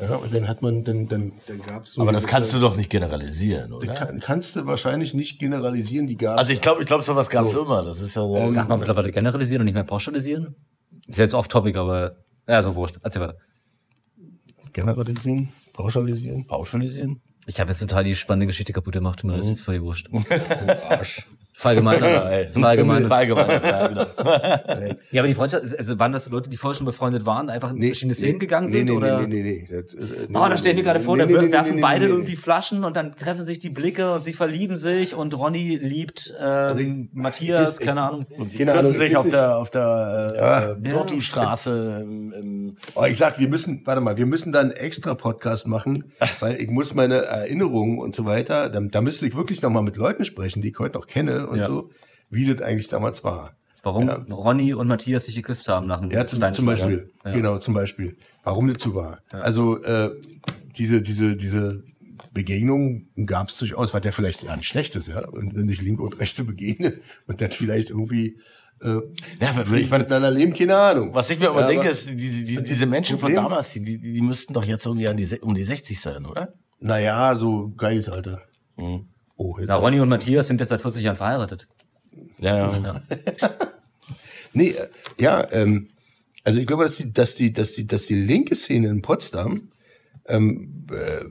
[0.00, 2.02] Ja, und dann hat man, dann, dann, dann gab es so.
[2.02, 3.92] Aber das kannst du doch nicht generalisieren, oder?
[3.92, 7.46] Kann, kannst du wahrscheinlich nicht generalisieren, die gab Also ich glaube, ich glaube, sowas gab
[7.46, 7.64] es so.
[7.64, 7.82] immer.
[7.84, 8.50] Das ist ja so.
[8.50, 10.54] Sag mal mittlerweile generalisieren und nicht mehr pauschalisieren?
[11.06, 12.16] Ist jetzt off-topic, aber
[12.48, 12.96] ja, so wurscht.
[13.02, 13.36] Erzähl weiter.
[14.72, 15.48] Generalisieren?
[15.72, 16.46] Pauschalisieren?
[16.46, 17.20] Pauschalisieren?
[17.46, 19.24] Ich habe jetzt total die spannende Geschichte kaputt gemacht.
[19.24, 19.52] Mir mhm.
[19.52, 20.08] ist voll wurscht.
[20.12, 20.22] Oh,
[21.54, 21.60] Arsch.
[21.60, 22.48] Verallgemeiner.
[22.52, 23.08] Verallgemeiner.
[23.08, 23.66] Verallgemeiner.
[23.66, 24.06] Ja, genau.
[25.10, 27.78] ja, aber die Freundschaft, also waren das Leute, die vorher schon befreundet waren, einfach in
[27.78, 28.86] nee, verschiedene Szenen nee, gegangen sind?
[28.86, 29.20] Nee, nee, oder?
[29.20, 30.38] nee, nee, nee, das, äh, nee.
[30.38, 33.16] Oh, da stellen wir gerade vor, nee, da nee, werfen beide irgendwie Flaschen und dann
[33.16, 37.86] treffen sich die Blicke und sie verlieben sich und Ronny liebt äh, also, Matthias, ich,
[37.86, 38.26] keine Ahnung.
[38.38, 40.72] Und sie küssen Ahnung, sich auf der, auf der äh, ja.
[42.00, 46.12] Im oh, ich sag, wir müssen, warte mal, wir müssen da einen extra Podcast machen,
[46.40, 49.96] weil ich muss meine Erinnerungen und so weiter, da, da müsste ich wirklich nochmal mit
[49.96, 51.66] Leuten sprechen, die ich heute noch kenne und ja.
[51.66, 51.90] so,
[52.30, 53.54] wie das eigentlich damals war.
[53.82, 54.14] Warum ja.
[54.30, 57.10] Ronny und Matthias sich geküsst haben nach dem Ja, zum, zum Beispiel.
[57.24, 57.32] Ja.
[57.32, 58.16] Genau, zum Beispiel.
[58.44, 59.20] Warum das so war.
[59.32, 59.40] Ja.
[59.40, 60.10] Also äh,
[60.76, 61.82] diese, diese, diese
[62.32, 65.26] Begegnung gab es durchaus, was ja vielleicht gar nicht schlecht ist, ja.
[65.26, 68.38] Und wenn sich Linke und Rechte begegnen und dann vielleicht irgendwie
[68.82, 69.00] äh,
[69.40, 71.12] ja, ich meine, miteinander leben, keine Ahnung.
[71.12, 73.98] Was ich mir aber ja, denke, ist, die, die, diese Menschen von damals, die, die,
[73.98, 76.54] die müssten doch jetzt irgendwie an die, um die 60 sein, oder?
[76.78, 78.40] Naja, so geiles Alter.
[78.76, 79.06] Mhm.
[79.42, 81.66] Oh, Na, Ronny und Matthias sind jetzt seit 40 Jahren verheiratet.
[82.40, 82.78] Ja, ja.
[82.78, 83.02] ja.
[84.52, 85.88] nee, äh, ja, ähm,
[86.44, 89.72] also ich glaube, dass die, dass die, dass die, dass die linke Szene in Potsdam
[90.26, 91.24] ähm, äh,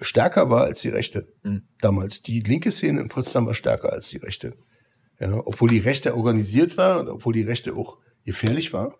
[0.00, 1.62] stärker war als die rechte mhm.
[1.80, 2.22] damals.
[2.22, 4.54] Die linke Szene in Potsdam war stärker als die rechte.
[5.18, 8.94] Ja, obwohl die rechte organisiert war und obwohl die rechte auch gefährlich war.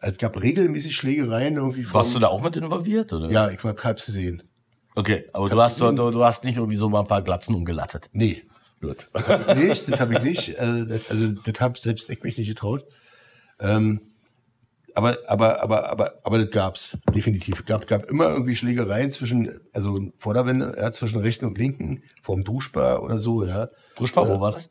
[0.00, 1.90] Also es gab regelmäßig Schlägereien irgendwie.
[1.94, 3.30] Warst du da auch mit involviert, oder?
[3.30, 4.42] Ja, ich war halb zu sehen.
[4.94, 8.08] Okay, aber du hast, du, du hast nicht irgendwie so mal ein paar Glatzen umgelattet.
[8.12, 8.44] Nee.
[8.80, 9.08] Gut.
[9.12, 10.58] Das habe ich nicht, das habe ich nicht.
[10.58, 12.84] Also das, also, das habe selbst ich mich nicht getraut.
[13.58, 14.00] Ähm,
[14.94, 17.64] aber, aber, aber, aber, aber das gab's definitiv.
[17.64, 22.02] Gab, gab immer irgendwie Schlägereien zwischen, also vor der Wende, ja, zwischen Rechten und Linken,
[22.22, 23.70] vorm Duschbar oder so, ja.
[23.96, 24.68] Duschbar, wo war das?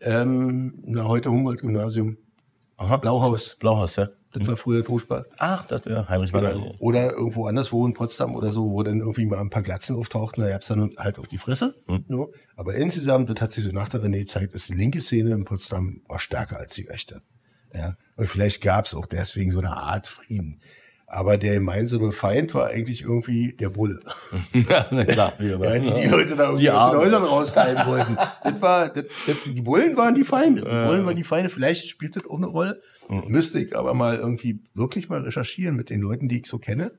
[0.00, 2.18] Ähm, na, heute Humboldt-Gymnasium.
[2.76, 2.98] Aha.
[2.98, 3.56] Blauhaus.
[3.58, 4.08] Blauhaus, ja.
[4.34, 5.26] Das war früher Toschbad.
[5.38, 9.26] Ach, das wäre Heinrich Oder, oder irgendwo anderswo in Potsdam oder so, wo dann irgendwie
[9.26, 10.42] mal ein paar Glatzen auftauchten.
[10.42, 11.76] Da gab's dann halt auf die Fresse.
[11.86, 12.04] Hm.
[12.08, 12.32] So.
[12.56, 15.44] Aber insgesamt, das hat sich so nach der Wende gezeigt, dass die linke Szene in
[15.44, 17.22] Potsdam war stärker als die rechte.
[17.72, 17.96] Ja.
[18.16, 20.60] Und vielleicht gab's auch deswegen so eine Art Frieden.
[21.06, 24.00] Aber der gemeinsame Feind war eigentlich irgendwie der Bulle.
[24.52, 25.32] ja, na klar.
[25.38, 28.16] ja, die die Leute da irgendwie aus den Häusern raustreiben wollten.
[28.42, 30.62] Das war, das, das, die Bullen waren die Feinde.
[30.62, 31.50] Die Bullen waren die Feinde.
[31.50, 32.80] Vielleicht spielt das auch eine Rolle.
[33.08, 33.24] Mhm.
[33.28, 36.92] Müsste ich aber mal irgendwie wirklich mal recherchieren mit den Leuten, die ich so kenne,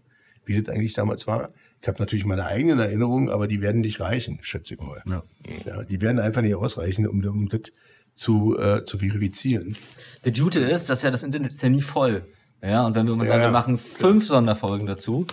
[0.45, 1.51] wie das eigentlich damals war.
[1.81, 5.03] Ich habe natürlich meine eigenen Erinnerungen, aber die werden nicht reichen, schätze ich mal.
[5.05, 5.23] Ja.
[5.65, 7.71] ja die werden einfach nicht ausreichen, um, um das
[8.15, 9.75] zu, äh, zu verifizieren.
[10.23, 12.25] Der Dude ist, dass ja das Internet ist ja nie voll.
[12.65, 15.27] Ja, und wenn wir immer sagen, ja, wir machen fünf Sonderfolgen dazu,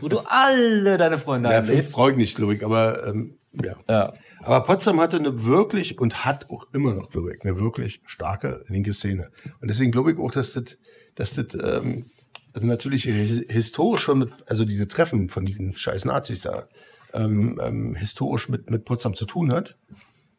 [0.00, 1.80] wo du alle deine Freunde ja, einlädst.
[1.80, 3.76] Fünf Folgen nicht, glaube ich, aber ähm, ja.
[3.88, 4.12] ja.
[4.42, 8.64] Aber Potsdam hatte eine wirklich und hat auch immer noch, glaube ich, eine wirklich starke
[8.68, 9.30] linke Szene.
[9.60, 10.76] Und deswegen glaube ich auch, dass das,
[11.14, 12.10] dass das ähm,
[12.52, 16.68] also natürlich historisch schon mit, also diese Treffen von diesen scheiß Nazis da,
[17.14, 19.78] ähm, ähm, historisch mit, mit Potsdam zu tun hat.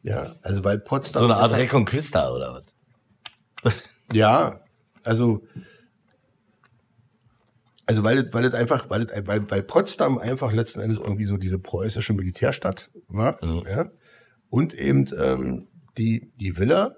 [0.02, 1.20] Ja, also weil Potsdam.
[1.20, 2.62] So eine Art Reconquista oder
[3.64, 3.74] was?
[4.12, 4.60] ja,
[5.02, 5.42] also
[7.86, 11.24] also weil das, weil das einfach, weil, das, weil, weil Potsdam einfach letzten Endes irgendwie
[11.24, 13.38] so diese preußische Militärstadt war.
[13.44, 13.62] Mhm.
[13.68, 13.90] Ja?
[14.50, 16.96] Und eben ähm, die, die Villa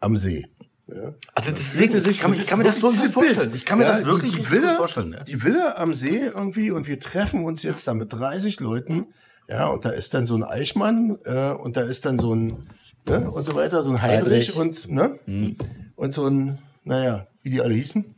[0.00, 0.46] am See.
[0.86, 1.14] Ja.
[1.34, 3.52] Also deswegen, ich kann, ich kann mir das so vorstellen.
[3.54, 5.12] Ich kann mir das wirklich die, Villa, vorstellen.
[5.12, 5.24] Ja.
[5.24, 9.06] Die Villa am See irgendwie und wir treffen uns jetzt da mit 30 Leuten.
[9.48, 12.68] Ja, und da ist dann so ein Eichmann äh, und da ist dann so ein
[13.06, 13.30] ne?
[13.30, 14.56] und so weiter, so ein Heinrich, Heydrich.
[14.56, 15.18] und, ne?
[15.24, 15.56] Hm.
[15.96, 18.15] und so ein, naja, wie die alle hießen.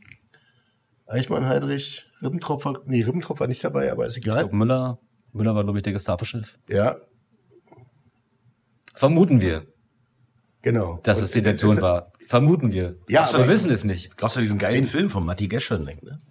[1.09, 4.39] Eichmann, Heydrich, Ribbentropf, nee, Ribbentropf war nicht dabei, aber ist Ich egal.
[4.43, 4.99] glaub, Müller,
[5.33, 6.57] Müller war, glaube ich, der Gestapo-Chef.
[6.69, 6.97] Ja,
[8.95, 9.65] Vermuten wir,
[10.61, 10.99] genau.
[11.03, 12.11] dass Und es die Intention ist- war.
[12.27, 12.97] Vermuten wir.
[13.07, 14.17] Ja, wir aber- wissen es nicht.
[14.17, 16.21] Gab's ja diesen geilen Film von Matti Geschönleck, ne?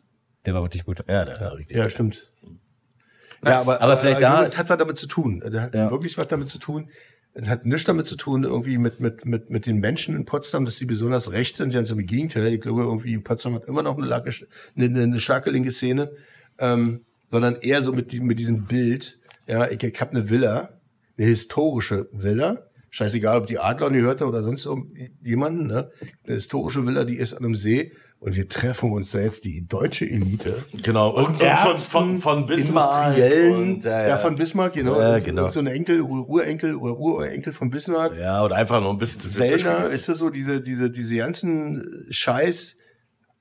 [0.46, 0.98] Der war wirklich gut.
[1.08, 1.76] Ja, der war richtig.
[1.76, 2.30] Ja, stimmt.
[3.44, 5.40] Ja, aber, Aber vielleicht da- Das hat was damit zu tun.
[5.40, 5.90] Das hat Ja.
[5.90, 6.90] wirklich was damit zu tun.
[7.34, 10.64] Das hat nichts damit zu tun, irgendwie mit, mit, mit, mit den Menschen in Potsdam,
[10.64, 11.72] dass sie besonders rechts sind.
[11.72, 12.52] Ganz im Gegenteil.
[12.52, 14.32] Ich glaube, irgendwie Potsdam hat immer noch eine, Lage,
[14.76, 16.10] eine, eine, starke linke Szene.
[16.58, 19.20] Ähm, sondern eher so mit, die- mit diesem Bild.
[19.46, 20.80] Ja, ich, ich habe eine Villa,
[21.16, 22.64] eine historische Villa.
[22.90, 24.66] Scheißegal, ob die Adler nie hörte oder sonst
[25.22, 25.66] jemanden.
[25.66, 25.90] Ne?
[26.24, 27.92] Eine historische Villa, die ist an einem See.
[28.20, 30.64] Und wir treffen uns da jetzt die deutsche Elite.
[30.82, 31.10] Genau.
[31.10, 33.16] Und so von, von, von Bismarck.
[33.16, 34.18] Und, ja, ja, ja.
[34.18, 35.00] von Bismarck, genau.
[35.00, 35.44] Ja, Und- genau.
[35.44, 38.16] Und so ein Enkel, Urenkel oder Urenkel von Bismarck.
[38.18, 42.06] ja, oder einfach noch ein bisschen zu Sellner, ist das so, diese, diese, diese ganzen
[42.10, 42.76] Scheiß,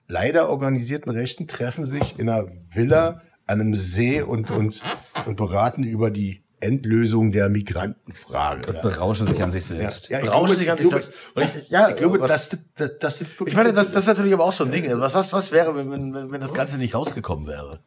[0.07, 4.83] leider organisierten Rechten treffen sich in einer Villa an einem See und, und,
[5.25, 8.73] und beraten über die Endlösung der Migrantenfrage.
[8.81, 10.09] Berauschen sich an sich selbst.
[10.09, 11.55] Ja, ich Berauschen glaube, sich an ich sich glaube, selbst.
[11.55, 13.49] Und ich- ja, ich glaube, das, das, das sind wirklich.
[13.53, 14.89] Ich meine, das, das ist natürlich aber auch so ein Ding.
[14.99, 17.79] Was, was, was wäre, wenn, wenn, wenn das Ganze nicht rausgekommen wäre?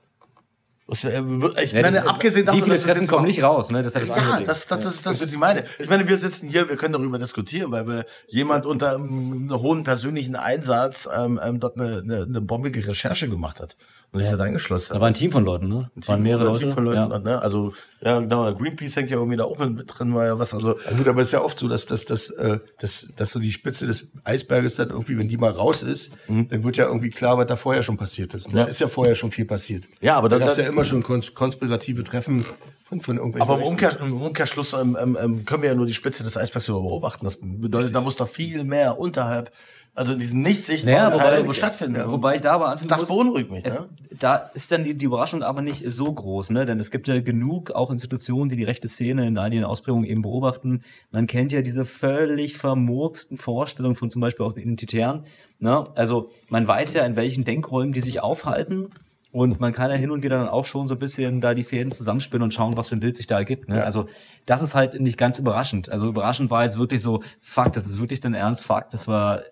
[0.87, 1.23] Was wäre
[1.63, 3.83] ich Ja, meine, das- abgesehen davon, wie viele Treffen kommen nicht raus, ne?
[3.83, 4.47] Das ist ja das andere Ja, Ding.
[4.47, 5.65] das, das, das ist das, was ich meine.
[5.79, 9.85] Ich meine, wir sitzen hier, wir können darüber diskutieren, weil wir jemand unter einem hohen
[9.85, 13.77] persönlichen Einsatz ähm, ähm, dort eine, eine, eine bombige Recherche gemacht hat
[14.13, 15.01] und sich da eingeschlossen Da hat.
[15.01, 15.91] war ein Team von Leuten, ne?
[16.07, 16.65] Waren mehrere Ein Leute.
[16.67, 17.19] Team von Leuten, ja.
[17.19, 17.41] ne?
[17.43, 20.77] Also, ja, genau, Greenpeace hängt ja irgendwie da auch mit, drin, war ja was, also,
[20.91, 23.39] Ja, gut, aber es ist ja oft so, dass, dass, dass, äh, dass, dass so
[23.39, 27.11] die Spitze des Eisberges dann irgendwie, wenn die mal raus ist, dann wird ja irgendwie
[27.11, 28.47] klar, was da vorher schon passiert ist.
[28.53, 28.65] Da Ja.
[28.65, 29.85] ist ja vorher schon viel passiert.
[30.01, 32.45] Ja, aber da gab es ja immer schon kons konspirative Treffen
[32.89, 33.49] von, von irgendwelchen.
[33.49, 33.69] aber im.
[33.69, 36.81] Umkehr, im Umkehrschluss ähm, ähm, ähm, können wir ja nur die Spitze des Eisbergs über
[36.81, 37.25] beobachten.
[37.25, 39.53] Das bedeutet, da muss doch viel mehr unterhalb,
[40.01, 41.97] also in diesem nicht sichtbaren Naja, Teil wobei, irgendwo stattfinden.
[41.97, 43.89] ja, wobei ich da aber anfangen Das muss, beunruhigt mich, Es, ne?
[44.19, 46.65] Da ist dann die, die Überraschung aber nicht so groß, ne?
[46.65, 50.07] Denn es gibt ja genug auch Institutionen, die die rechte Szene in all ihren Ausprägungen
[50.07, 50.83] eben beobachten.
[51.11, 55.25] Man kennt ja diese völlig vermurksten Vorstellungen von zum Beispiel auch den Identitären.
[55.59, 55.85] Ne?
[55.95, 58.89] Also man weiß ja, in welchen Denkräumen die sich aufhalten.
[59.33, 61.63] Und man kann ja hin und wieder dann auch schon so ein bisschen da die
[61.63, 63.69] Fäden zusammenspinnen und schauen, was für ein Bild sich da ergibt.
[63.69, 63.85] Ne?
[63.85, 64.09] Also
[64.47, 65.89] das ist halt nicht ganz überraschend.
[65.91, 69.43] Also überraschend war jetzt wirklich so, fuck, das ist wirklich dein Ernst, fuck, das war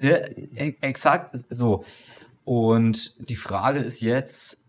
[0.00, 1.84] ja, e- exakt so.
[2.44, 4.62] Und die Frage ist jetzt,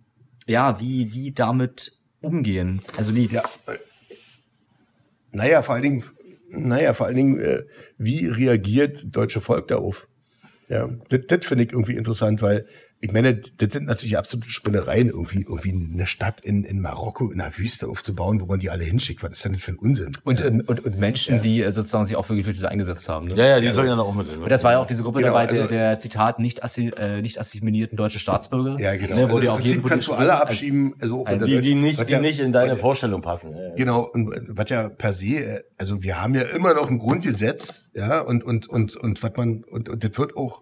[0.47, 2.81] ja, wie, wie damit umgehen?
[2.97, 3.43] Also wie, Ja.
[3.67, 3.77] äh,
[5.31, 6.03] Naja, vor allen Dingen,
[6.49, 7.63] naja, vor allen Dingen, äh,
[7.97, 10.07] wie reagiert das deutsche Volk darauf?
[10.67, 12.67] Ja, das, das finde ich irgendwie interessant, weil
[13.03, 17.39] ich meine, das sind natürlich absolute Spinnereien, irgendwie, irgendwie eine Stadt in, in Marokko in
[17.39, 19.23] der Wüste aufzubauen, wo man die alle hinschickt.
[19.23, 20.11] Was ist denn das für ein Unsinn?
[20.23, 23.27] und, ähm, und, und Menschen, die äh, sozusagen sich auch für Geflüchtete eingesetzt haben.
[23.27, 23.35] Ne?
[23.35, 24.31] Ja, ja, die sollen ja noch auch mit.
[24.31, 26.91] Und das war ja auch diese Gruppe Genau, dabei, der, also- der Zitat nicht, assi
[26.95, 28.79] äh, nicht assimilierten deutsche Staatsbürger.
[28.79, 29.15] Ja, genau.
[29.15, 31.59] Ne, wo Also die auch Prinzip jeden kannst du alle als- abschieben, also als- die,
[31.59, 33.51] die nicht, die ja- nicht in deine ja- Vorstellung passen.
[33.55, 33.75] Ja, ja.
[33.75, 37.89] Genau, und was ja per se, äh, also wir haben ja immer noch ein Grundgesetz,
[37.95, 40.61] ja, und, und, und, und was man, und, und das wird auch,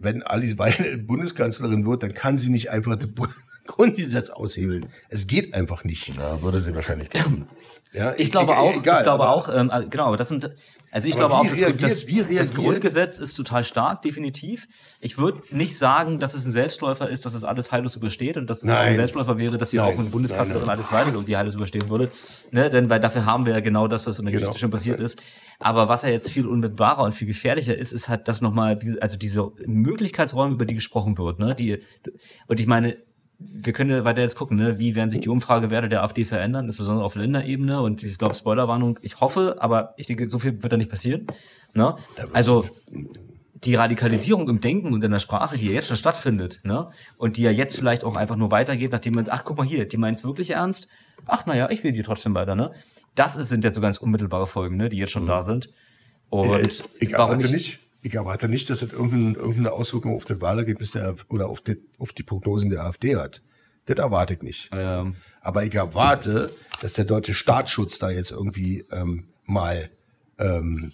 [0.00, 3.26] wenn Alice Weidel Bundeskanzlerin wird, dann kann sie nicht einfach Bu-
[3.66, 4.86] Grundgesetz aushebeln.
[5.08, 6.08] Es geht einfach nicht.
[6.16, 7.46] Ja, würde sie wahrscheinlich geben.
[7.92, 10.28] Ja, Ich glaube e- auch, egal, ich glaube aber- auch, ähm, äh, genau, aber das
[10.28, 10.48] sind,
[10.92, 12.06] also ich glaube auch, das, reagiert- das,
[12.48, 14.68] das Grundgesetz ist total stark, definitiv.
[15.00, 18.48] Ich würde nicht sagen, dass es ein Selbstläufer ist, dass es alles heillos übersteht und
[18.48, 18.94] dass es auch ein Nein.
[18.96, 19.94] Selbstläufer wäre, dass hier Nein.
[19.94, 22.10] auch eine Bundeskanzlerin Nein, alles weiter irgendwie heillos überstehen würde.
[22.52, 22.70] Ne?
[22.70, 24.46] Denn weil dafür haben wir ja genau das, was in der Genau.
[24.46, 25.20] Geschichte schon passiert ist.
[25.58, 29.16] Aber was ja jetzt viel unmittelbarer und viel gefährlicher ist, ist halt, dass nochmal, also
[29.16, 31.54] diese Möglichkeitsräume, über die gesprochen wird, ne?
[31.56, 31.82] Die,
[32.46, 32.96] und ich meine,
[33.40, 34.78] wir können ja weiter jetzt gucken, ne?
[34.78, 37.80] wie werden sich die Umfragewerte der AfD verändern, insbesondere auf Länderebene.
[37.80, 41.26] Und ich glaube, Spoilerwarnung, ich hoffe, aber ich denke, so viel wird da nicht passieren.
[41.74, 41.96] Ne?
[42.32, 42.66] Also
[43.54, 46.90] die Radikalisierung im Denken und in der Sprache, die ja jetzt schon stattfindet, ne?
[47.16, 49.88] und die ja jetzt vielleicht auch einfach nur weitergeht, nachdem man, ach guck mal hier,
[49.88, 50.86] die meinen es wirklich ernst.
[51.26, 52.54] Ach naja, ich will die trotzdem weiter.
[52.54, 52.72] Ne?
[53.14, 54.90] Das ist, sind jetzt so ganz unmittelbare Folgen, ne?
[54.90, 55.70] die jetzt schon da sind.
[56.28, 57.80] Und Äh, ich warum erwarte nicht?
[58.02, 61.76] Ich erwarte nicht, dass das irgendeine, irgendeine Auswirkung auf das Wahlergebnis der, oder auf die,
[61.98, 63.42] auf die Prognosen der AfD hat.
[63.86, 64.70] Das erwarte ich nicht.
[64.72, 69.90] Ähm, Aber ich erwarte, dass der deutsche Staatsschutz da jetzt irgendwie ähm, mal
[70.38, 70.92] ähm,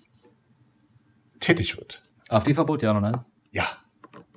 [1.40, 2.02] tätig wird.
[2.28, 3.24] AfD-Verbot, ja oder nein?
[3.52, 3.68] Ja,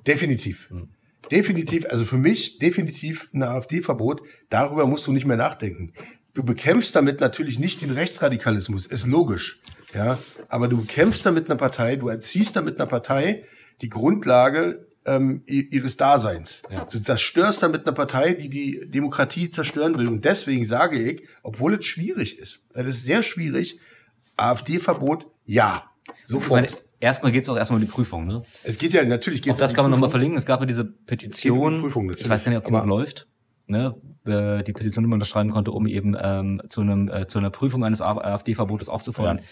[0.06, 0.68] definitiv.
[0.70, 0.90] Hm.
[1.30, 4.22] Definitiv, also für mich definitiv ein AfD-Verbot.
[4.48, 5.92] Darüber musst du nicht mehr nachdenken.
[6.34, 9.60] Du bekämpfst damit natürlich nicht den Rechtsradikalismus, ist logisch.
[9.94, 13.44] Ja, aber du bekämpfst damit eine Partei, du erziehst damit einer Partei
[13.80, 16.62] die Grundlage ähm, ihres Daseins.
[16.70, 16.84] Ja.
[16.84, 20.06] Du zerstörst damit eine Partei, die die Demokratie zerstören will.
[20.06, 23.80] Und deswegen sage ich, obwohl es schwierig ist, es ist sehr schwierig,
[24.36, 25.84] AfD-Verbot, ja.
[26.28, 26.68] Ich meine,
[27.00, 28.26] erstmal geht es auch erstmal um die Prüfung.
[28.26, 28.42] Ne?
[28.62, 29.42] Es geht ja natürlich.
[29.42, 30.38] Geht's Auch das um kann man nochmal verlinken.
[30.38, 31.74] Es gab ja diese Es geht um Petition.
[31.76, 33.26] die Prüfung ich weiß gar nicht, ob die Aber- noch läuft.
[33.70, 33.94] Ne?
[34.26, 37.50] Äh, Die Petition, die man unterschreiben konnte, um eben ähm, zu, einem, äh, zu einer
[37.50, 39.38] Prüfung eines AfD-Verbotes aufzufordern.
[39.38, 39.44] Ja.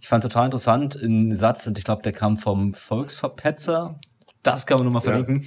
[0.00, 3.98] Ich fand total interessant einen Satz, und ich glaube, der kam vom Volksverpetzer.
[4.42, 5.12] Das kann man nochmal Ja.
[5.12, 5.46] verlinken.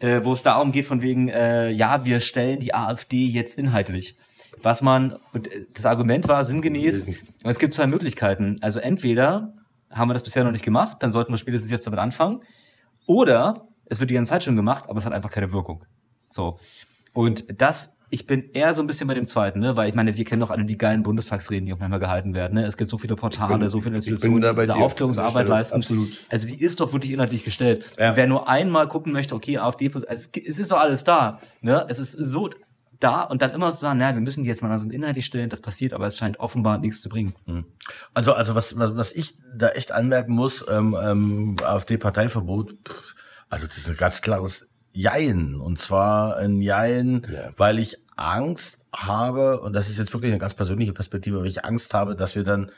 [0.00, 4.16] Äh, wo es darum geht, von wegen, äh, ja, wir stellen die AfD jetzt inhaltlich.
[4.60, 7.06] Was man, und äh, das Argument war sinngemäß,
[7.44, 8.56] es gibt zwei Möglichkeiten.
[8.60, 9.54] Also entweder
[9.90, 12.40] haben wir das bisher noch nicht gemacht, dann sollten wir spätestens jetzt damit anfangen.
[13.06, 15.84] Oder es wird die ganze Zeit schon gemacht, aber es hat einfach keine Wirkung.
[16.30, 16.58] So.
[17.14, 19.76] Und das, ich bin eher so ein bisschen bei dem zweiten, ne?
[19.76, 22.54] weil ich meine, wir kennen doch alle die geilen Bundestagsreden, die auch manchmal gehalten werden.
[22.54, 22.66] Ne?
[22.66, 25.76] Es gibt so viele Portale, bin- so viele Institutionen, die diese Aufklärungsarbeit leisten.
[25.76, 26.08] Absolut.
[26.28, 27.84] Also die ist doch wirklich inhaltlich gestellt.
[27.98, 28.14] Ja.
[28.14, 31.40] Wer nur einmal gucken möchte, okay, AfD, also es, es ist doch alles da.
[31.62, 31.86] Ne?
[31.88, 32.50] Es ist so
[33.00, 35.50] da und dann immer zu sagen, na, wir müssen die jetzt mal so inhaltlich stellen,
[35.50, 37.34] das passiert, aber es scheint offenbar nichts zu bringen.
[38.14, 42.74] Also, also was, was, was ich da echt anmerken muss, ähm, ähm, AfD-Parteiverbot,
[43.50, 45.56] also das ist ein ganz klares Jein.
[45.56, 47.50] Und zwar ein Jein, Ja.
[47.56, 51.64] weil ich Angst habe, und das ist jetzt wirklich eine ganz persönliche Perspektive, weil ich
[51.64, 52.70] Angst habe, dass wir dann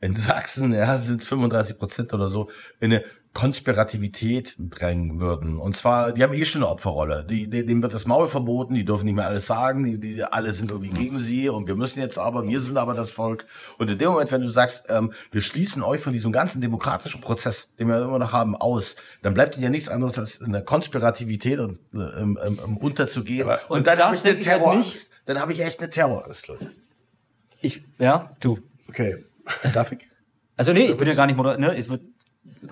[0.00, 3.04] in Sachsen, ja, sind es 35 Prozent oder so, in eine
[3.36, 5.58] Konspirativität drängen würden.
[5.58, 7.22] Und zwar, die haben eh schon eine Opferrolle.
[7.28, 10.24] Die, die, dem wird das Maul verboten, die dürfen nicht mehr alles sagen, die, die,
[10.24, 13.44] alle sind irgendwie gegen sie und wir müssen jetzt aber, wir sind aber das Volk.
[13.76, 17.20] Und in dem Moment, wenn du sagst, ähm, wir schließen euch von diesem ganzen demokratischen
[17.20, 20.52] Prozess, den wir immer noch haben, aus, dann bleibt ihnen ja nichts anderes als in
[20.52, 23.50] der Konspirativität und, äh, ähm, ähm, unterzugehen.
[23.50, 25.10] Aber- und dann das habe ich eine Terrorangst.
[25.26, 26.70] Dann habe ich echt eine Terrorangst, Leute.
[27.60, 28.60] Ich, ja, du.
[28.88, 29.26] Okay.
[29.74, 29.98] Darf ich?
[30.56, 31.86] Also nee, ich bin ja gar nicht moder ne, ich,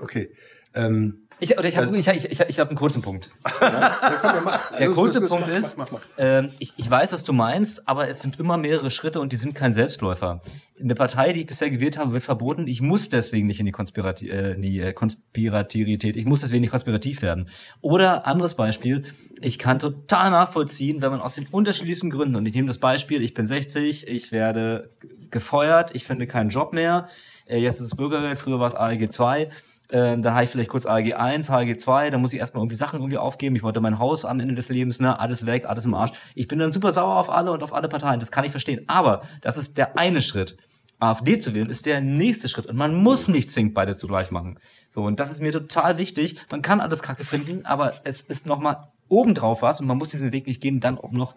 [0.00, 0.30] Okay.
[0.74, 3.30] Ähm, ich, oder ich habe Also- ich, ich, ich, ich hab einen kurzen Punkt.
[3.60, 4.50] ja, komm.
[4.78, 6.44] Der kurze Punkt mach, ist, mach, mach, mach.
[6.58, 9.54] ich, ich weiß, was du meinst, aber es sind immer mehrere Schritte und die sind
[9.54, 10.42] kein Selbstläufer.
[10.80, 12.66] Eine Partei, die ich bisher gewählt habe, wird verboten.
[12.68, 16.60] Ich muss deswegen nicht in die, Konspirati äh, in die äh, Konspirativität, ich muss deswegen
[16.62, 17.48] nicht konspirativ werden.
[17.80, 19.04] Oder anderes Beispiel,
[19.40, 23.22] ich kann total nachvollziehen, wenn man aus den unterschiedlichsten Gründen, und ich nehme das Beispiel,
[23.22, 24.90] ich bin 60, ich werde
[25.30, 27.08] gefeuert, ich finde keinen Job mehr,
[27.46, 29.50] äh, jetzt ist es Bürgergeld, früher war es ALG 2,
[29.94, 32.74] ähm, dann habe ich vielleicht kurz ALG 1, ALG 2, dann muss ich erstmal irgendwie
[32.74, 33.54] Sachen irgendwie aufgeben.
[33.54, 36.10] Ich wollte mein Haus am Ende des Lebens, ne, alles weg, alles im Arsch.
[36.34, 38.18] Ich bin dann super sauer auf alle und auf alle Parteien.
[38.18, 38.82] Das kann ich verstehen.
[38.88, 40.56] Aber das ist der eine Schritt.
[40.98, 44.58] AfD zu wählen ist der nächste Schritt und man muss nicht zwingend beide zugleich machen.
[44.88, 46.40] So und das ist mir total wichtig.
[46.50, 50.10] Man kann alles Kacke finden, aber es ist noch mal obendrauf was und man muss
[50.10, 51.36] diesen Weg nicht gehen, dann auch noch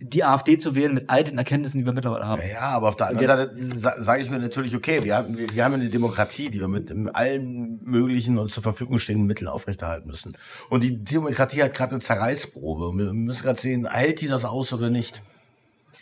[0.00, 2.40] die AfD zu wählen mit all den Erkenntnissen, die wir mittlerweile haben.
[2.48, 5.36] Ja, aber auf der Und anderen Seite sa- sage ich mir natürlich, okay, wir haben,
[5.36, 9.48] wir, wir haben eine Demokratie, die wir mit allen möglichen uns zur Verfügung stehenden Mitteln
[9.48, 10.36] aufrechterhalten müssen.
[10.70, 12.88] Und die Demokratie hat gerade eine Zerreißprobe.
[12.88, 15.20] Und wir müssen gerade sehen, hält die das aus oder nicht?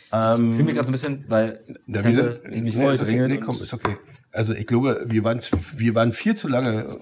[0.03, 2.75] Ich fühle Ähm, mich gerade so ein bisschen, weil Ja, ich wir sind, ich mich
[2.75, 3.97] nee, ist okay, nee, und- komm, ist okay.
[4.31, 5.41] Also ich glaube, wir waren,
[5.75, 6.99] wir waren viel zu lange.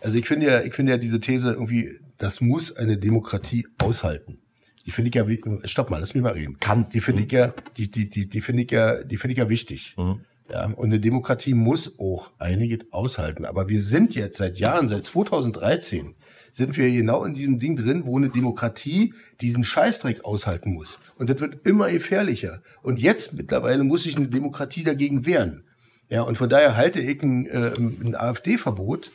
[0.00, 4.38] Also ich finde ja, ich finde ja diese These irgendwie, das muss eine Demokratie aushalten.
[4.86, 5.26] Die finde ich ja,
[5.64, 6.58] stopp mal, lass mich mal reden.
[6.60, 6.88] Kann.
[6.90, 9.48] Die finde ich ja, die, die, die, die finde ich ja, die finde ich ja
[9.48, 9.94] wichtig.
[9.96, 10.20] Mhm.
[10.50, 13.44] Ja, und eine Demokratie muss auch einiges aushalten.
[13.44, 16.14] Aber wir sind jetzt seit Jahren, seit 2013,
[16.52, 21.00] sind wir genau in diesem Ding drin, wo eine Demokratie diesen Scheißdreck aushalten muss.
[21.18, 22.62] Und das wird immer gefährlicher.
[22.82, 25.64] Und jetzt mittlerweile muss sich eine Demokratie dagegen wehren.
[26.08, 29.10] Ja, und von daher halte ich ein, äh, ein AfD-Verbot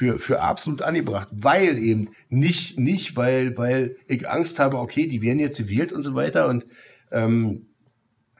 [0.00, 5.20] für, für absolut angebracht, weil eben nicht, nicht weil, weil ich Angst habe, okay, die
[5.20, 6.64] werden jetzt gewählt und so weiter und
[7.12, 7.66] ähm,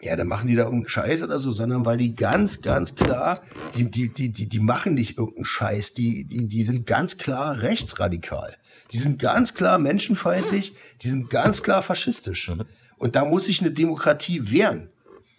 [0.00, 3.42] ja, dann machen die da irgendeinen Scheiß oder so, sondern weil die ganz, ganz klar,
[3.74, 7.60] die, die, die, die, die machen nicht irgendeinen Scheiß, die, die, die sind ganz klar
[7.60, 8.56] rechtsradikal.
[8.92, 12.50] Die sind ganz klar menschenfeindlich, die sind ganz klar faschistisch.
[12.96, 14.88] Und da muss sich eine Demokratie wehren.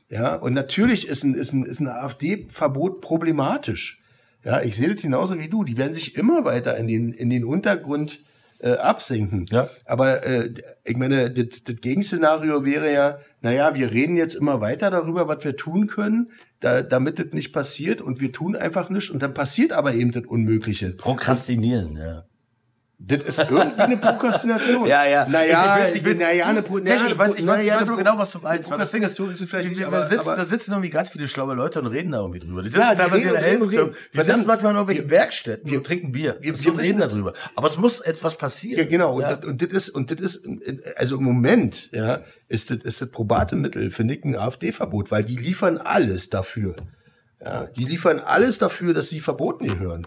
[0.09, 4.00] Ja, und natürlich ist ein, ist ein, ist ein AfD-Verbot problematisch.
[4.43, 5.63] Ja, ich sehe das genauso wie du.
[5.63, 8.23] Die werden sich immer weiter in den, in den Untergrund
[8.59, 9.47] äh, absinken.
[9.49, 9.69] Ja.
[9.85, 14.89] Aber äh, ich meine, das, das Gegenszenario wäre ja, naja, wir reden jetzt immer weiter
[14.89, 19.09] darüber, was wir tun können, da, damit das nicht passiert und wir tun einfach nichts
[19.09, 20.91] und dann passiert aber eben das Unmögliche.
[20.91, 22.25] Prokrastinieren, ja.
[23.03, 24.85] Das ist irgendwie eine Prokrastination.
[24.87, 25.27] Ja, ja.
[25.27, 27.63] Naja, Ich- ich weiß- ich weiß- naja, eine Pro- Technisch, naja, ich weiß, ich weiß,
[27.65, 28.69] ich aber genau, was du meinst.
[28.69, 30.71] weil das Ding ist, Prokrastination ist vielleicht wir, nicht, wir aber- sitzen, aber- da sitzen
[30.71, 32.61] irgendwie ganz viele schlaue Leute und reden da irgendwie drüber.
[32.61, 33.81] Die sitzen Ja, teilweise in der und und Hälfte.
[33.81, 33.95] reden.
[34.11, 36.37] Wir sitzen manchmal in irgendwelchen Werkstätten und trinken Bier.
[36.41, 37.33] wir- Wir, wir reden darüber.
[37.55, 38.79] Aber es muss etwas passieren.
[38.79, 39.15] Ja, genau.
[39.15, 39.35] Und, Ja.
[39.35, 40.45] das, und das ist, und das ist,
[40.95, 45.37] also im Moment, ja, ist das, ist das probate Mittel, ich, ein AfD-Verbot, weil die
[45.37, 46.75] liefern alles dafür.
[47.43, 50.05] Ja, die liefern alles dafür, dass sie verboten gehören.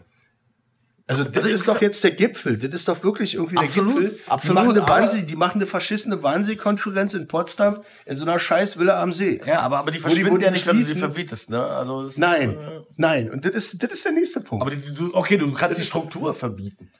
[1.06, 2.56] Also das ist doch jetzt der Gipfel.
[2.56, 4.20] Das ist doch wirklich irgendwie Absolut, der Gipfel.
[4.26, 8.38] absolut, Die machen, eine Wahnsinn, die machen eine verschissene Wahnsinnkonferenz in Potsdam in so einer
[8.38, 9.40] scheiß Villa am See.
[9.46, 11.62] Ja, aber, aber die verschwinden ja nicht, wenn du sie verbietest, ne?
[11.62, 13.30] Also, es Nein, Ist, äh, nein.
[13.30, 14.62] Und das ist, das ist der nächste Punkt.
[14.62, 16.90] aber die, du, okay, du kannst die Struktur verbieten.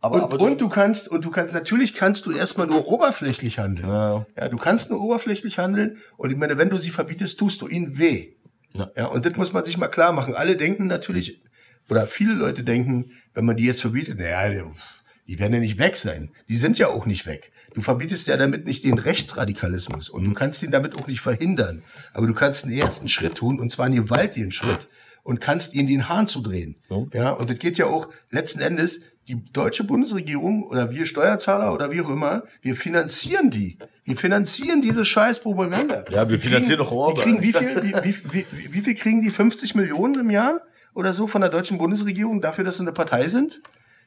[0.00, 3.60] Aber, und, aber und du kannst, und du kannst, natürlich kannst du erstmal nur oberflächlich
[3.60, 3.88] handeln.
[3.88, 4.26] Ja.
[4.36, 5.98] Ja, du kannst nur oberflächlich handeln.
[6.16, 8.32] Und ich meine, wenn du sie verbietest, tust du ihnen weh.
[8.76, 8.90] Ja.
[8.96, 10.34] Ja, und das muss man sich mal klar machen.
[10.34, 11.40] Alle denken natürlich,
[11.88, 14.64] oder viele Leute denken, wenn man die jetzt verbietet, naja,
[15.28, 16.30] die werden ja nicht weg sein.
[16.48, 17.52] Die sind ja auch nicht weg.
[17.74, 21.82] Du verbietest ja damit nicht den Rechtsradikalismus und du kannst ihn damit auch nicht verhindern.
[22.12, 24.88] Aber du kannst einen ersten Schritt tun und zwar einen gewaltigen Schritt
[25.22, 26.76] und kannst ihn den Hahn zudrehen.
[26.90, 27.06] Ja.
[27.14, 31.90] Ja, und das geht ja auch letzten Endes, die deutsche Bundesregierung oder wir Steuerzahler oder
[31.92, 33.78] wie auch immer, wir finanzieren die.
[34.04, 36.04] Wir finanzieren diese scheiß Propaganda.
[36.10, 37.24] Ja, wir Die finanzieren kriegen- doch Die Orban.
[37.24, 39.30] kriegen wie viel, wie, wie, wie, wie viel kriegen die?
[39.30, 40.60] 50 Millionen im Jahr
[40.94, 43.60] oder so von der deutschen Bundesregierung dafür, dass sie eine Partei sind?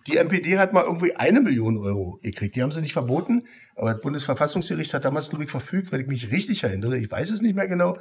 [0.08, 2.56] Die NPD hat mal irgendwie eine Million Euro gekriegt.
[2.56, 6.08] Die haben sie nicht verboten, aber das Bundesverfassungsgericht hat damals, glaube ich, verfügt, wenn ich
[6.08, 7.98] mich richtig erinnere, ich weiß es nicht mehr genau,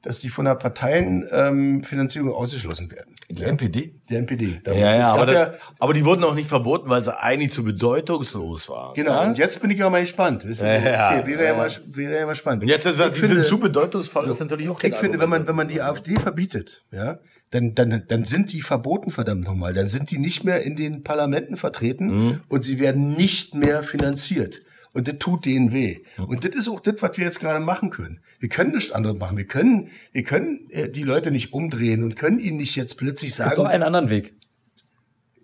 [0.00, 3.14] dass die von der Parteienfinanzierung ähm, ausgeschlossen werden.
[3.30, 3.94] Die NPD?
[4.10, 4.60] Der NPD.
[4.62, 4.80] damals.
[4.82, 7.64] Ja, ja, aber, ja das, aber die wurden auch nicht verboten, weil sie eigentlich zu
[7.64, 8.94] bedeutungslos waren.
[8.94, 9.28] Genau, Ja?
[9.28, 10.44] und jetzt bin ich ja mal gespannt.
[10.48, 11.56] Das Ja, ja, okay, wäre, ja ja.
[11.56, 12.62] mal, wäre ja mal spannend.
[12.62, 15.18] Und jetzt ist Ich die finde- sind zu bedeutungsvoll, das ist natürlich auch Ich finde,
[15.20, 17.18] wenn man, wenn man die AfD verbietet, ja,
[17.54, 19.72] dann, dann, dann sind die verboten, verdammt nochmal.
[19.72, 22.40] Dann sind die nicht mehr in den Parlamenten vertreten Mhm.
[22.48, 24.62] und sie werden nicht mehr finanziert.
[24.92, 26.00] Und das tut denen weh.
[26.18, 28.20] Und das ist auch das, was wir jetzt gerade machen können.
[28.38, 29.36] Wir können nichts anderes machen.
[29.36, 33.30] Wir können, wir können äh, die Leute nicht umdrehen und können ihnen nicht jetzt plötzlich
[33.32, 34.34] Es gibt doch sagen, einen anderen Weg.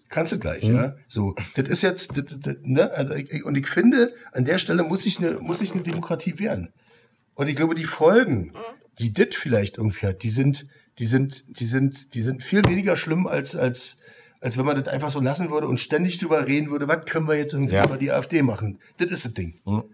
[0.08, 0.74] kannst du gleich, Mhm.
[0.76, 0.96] ja.
[1.08, 2.90] So, das ist jetzt, das, das, ne?
[2.92, 5.82] also ich, ich- und ich finde, an der Stelle muss sich eine, muss sich eine
[5.82, 6.68] Demokratie wehren.
[7.34, 8.52] Und ich glaube, die Folgen,
[8.98, 10.66] die das vielleicht irgendwie hat, die sind,
[11.00, 13.96] die sind, die sind, die sind viel weniger schlimm als, als,
[14.40, 17.26] als wenn man das einfach so lassen würde und ständig drüber reden würde, was können
[17.26, 17.86] wir jetzt irgendwie Ja.
[17.86, 18.78] über die AfD machen.
[18.98, 19.60] Das ist das Ding.
[19.64, 19.84] Mhm.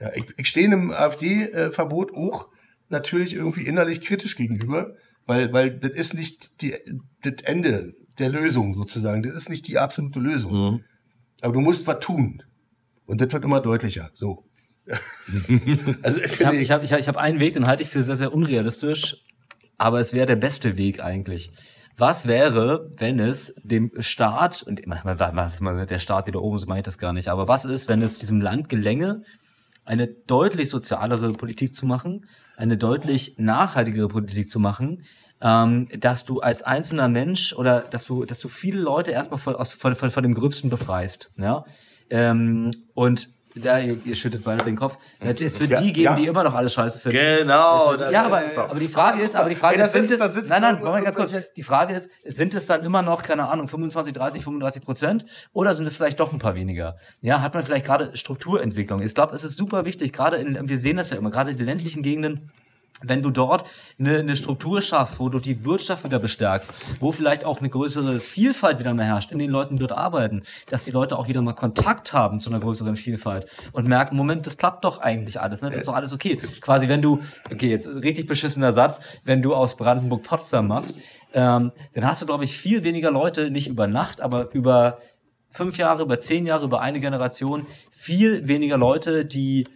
[0.00, 2.48] Ja, ich, ich stehe einem AfD-Verbot auch
[2.88, 6.74] natürlich irgendwie innerlich kritisch gegenüber, weil, weil das ist nicht die,
[7.22, 9.22] das Ende der Lösung sozusagen.
[9.22, 10.52] Das ist nicht die absolute Lösung.
[10.52, 10.84] Mhm.
[11.42, 12.42] Aber du musst was tun.
[13.06, 14.10] Und das wird immer deutlicher.
[14.14, 14.44] So.
[16.02, 18.02] also ich habe ich hab, ich hab, ich hab einen Weg, den halte ich für
[18.02, 19.22] sehr, sehr unrealistisch,
[19.78, 21.50] aber es wäre der beste Weg eigentlich.
[21.98, 26.98] Was wäre, wenn es dem Staat, und der Staat wieder oben, so meine ich das
[26.98, 29.22] gar nicht, aber was ist, wenn es diesem Land gelänge,
[29.86, 35.04] eine deutlich sozialere Politik zu machen, eine deutlich nachhaltigere Politik zu machen,
[35.40, 39.54] ähm, dass du als einzelner Mensch oder dass du, dass du viele Leute erstmal von,
[39.54, 41.30] aus, von, von, von dem Gröbsten befreist.
[41.36, 41.64] Ja?
[42.10, 43.30] Ähm, und
[43.60, 44.98] da, ihr, ihr schüttet beide den Kopf.
[45.20, 46.14] Es wird die geben, ja.
[46.16, 47.18] die immer noch alles scheiße finden.
[47.18, 47.90] Genau.
[47.90, 50.80] Wird- ja, aber, aber die Frage ist, aber die Frage ist, sind es, nein, nein,
[50.80, 51.34] Moment, ganz kurz.
[51.56, 55.74] Die Frage ist, sind es dann immer noch, keine Ahnung, 25, 30, 35 Prozent oder
[55.74, 56.96] sind es vielleicht doch ein paar weniger?
[57.20, 59.02] Ja, hat man vielleicht gerade Strukturentwicklung?
[59.02, 61.56] Ich glaube, es ist super wichtig, gerade in, wir sehen das ja immer, gerade in
[61.56, 62.50] den ländlichen Gegenden,
[63.02, 63.64] wenn du dort
[63.98, 68.20] eine, eine Struktur schaffst, wo du die Wirtschaft wieder bestärkst, wo vielleicht auch eine größere
[68.20, 71.42] Vielfalt wieder mehr herrscht, in den Leuten die dort arbeiten, dass die Leute auch wieder
[71.42, 75.62] mal Kontakt haben zu einer größeren Vielfalt und merken, Moment, das klappt doch eigentlich alles,
[75.62, 75.68] ne?
[75.68, 76.36] das ist doch alles okay.
[76.60, 77.20] Quasi, wenn du,
[77.52, 80.96] okay, jetzt richtig beschissener Satz, wenn du aus Brandenburg Potsdam machst,
[81.34, 84.98] ähm, dann hast du, glaube ich, viel weniger Leute, nicht über Nacht, aber über
[85.50, 89.66] fünf Jahre, über zehn Jahre, über eine Generation, viel weniger Leute, die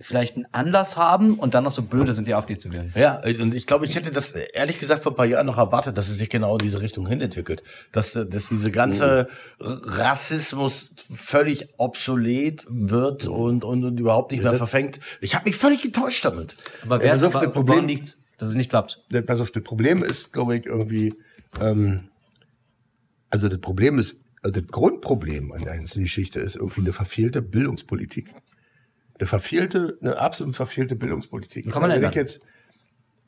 [0.00, 2.92] vielleicht einen Anlass haben und dann noch so blöde sind, die AfD zu wählen.
[2.96, 5.96] Ja, und ich glaube, ich hätte das ehrlich gesagt vor ein paar Jahren noch erwartet,
[5.96, 7.62] dass es sich genau in diese Richtung hin entwickelt.
[7.92, 9.28] Dass, dass diese ganze
[9.60, 15.00] Rassismus völlig obsolet wird und, und, und überhaupt nicht mehr verfängt.
[15.20, 16.56] Ich habe mich völlig getäuscht damit.
[16.82, 19.00] Aber Ja, wer pass auf, aber das Problem- liegt's, dass es nicht klappt?
[19.26, 21.14] pass auf, das Problem ist, glaube ich, irgendwie,
[21.60, 22.08] ähm,
[23.30, 27.40] also das Problem ist, also das Grundproblem an der ganzen Geschichte ist irgendwie eine verfehlte
[27.40, 28.26] Bildungspolitik.
[29.18, 31.70] Eine verfehlte, eine absolut verfehlte Bildungspolitik.
[31.70, 32.12] Kann man ändern.
[32.12, 32.40] Jetzt,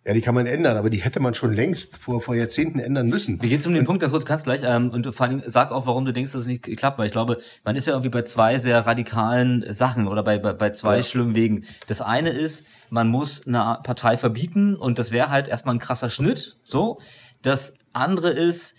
[0.05, 3.09] ja, die kann man ändern, aber die hätte man schon längst vor, vor Jahrzehnten ändern
[3.09, 3.39] müssen.
[3.39, 5.87] Mir geht's um den Punkt, ganz kurz, kannst gleich, ähm, und vor Dingen sag auch,
[5.87, 8.23] warum du denkst, dass es nicht klappt, weil ich glaube, man ist ja irgendwie bei
[8.23, 11.03] zwei sehr radikalen Sachen oder bei, bei, bei zwei Ja.
[11.03, 11.65] schlimmen Wegen.
[11.89, 16.09] Das eine ist, man muss eine Partei verbieten und das wäre halt erstmal ein krasser
[16.11, 17.01] Schnitt, so.
[17.43, 18.77] Das andere ist,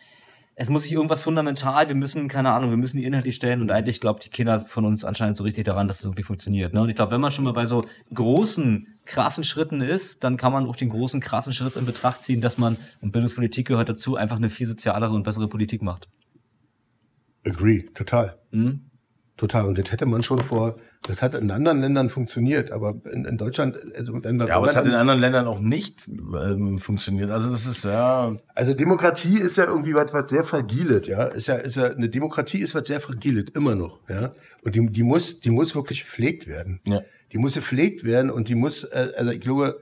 [0.60, 3.70] es muss sich irgendwas fundamental, wir müssen, keine Ahnung, wir müssen die inhaltlich stellen und
[3.70, 6.74] eigentlich glaubt die Kinder von uns anscheinend so richtig daran, dass es irgendwie funktioniert.
[6.74, 6.82] Ne?
[6.82, 10.52] Und ich glaube, wenn man schon mal bei so großen, krassen Schritten ist, dann kann
[10.52, 14.16] man auch den großen, krassen Schritt in Betracht ziehen, dass man, und Bildungspolitik gehört dazu,
[14.16, 16.10] einfach eine viel sozialere und bessere Politik macht.
[17.46, 18.40] Agree, total.
[18.50, 18.87] Mhm.
[19.38, 19.68] Total.
[19.68, 23.38] Und das hätte man schon vor, das hat in anderen Ländern funktioniert, aber in, in
[23.38, 27.30] Deutschland, also wenn Ja, aber es hat in anderen Ländern auch nicht ähm, funktioniert.
[27.30, 28.36] Also das ist ja.
[28.56, 31.26] Also Demokratie ist ja irgendwie was, was sehr fragiles, ja.
[31.26, 34.34] Ist ja, ist ja, eine Demokratie ist was sehr fragiles, immer noch, ja.
[34.64, 36.82] Und die, die muss, die muss wirklich gepflegt werden.
[36.88, 37.02] Ja.
[37.32, 39.80] Die muss gepflegt werden und die muss, äh, also ich glaube,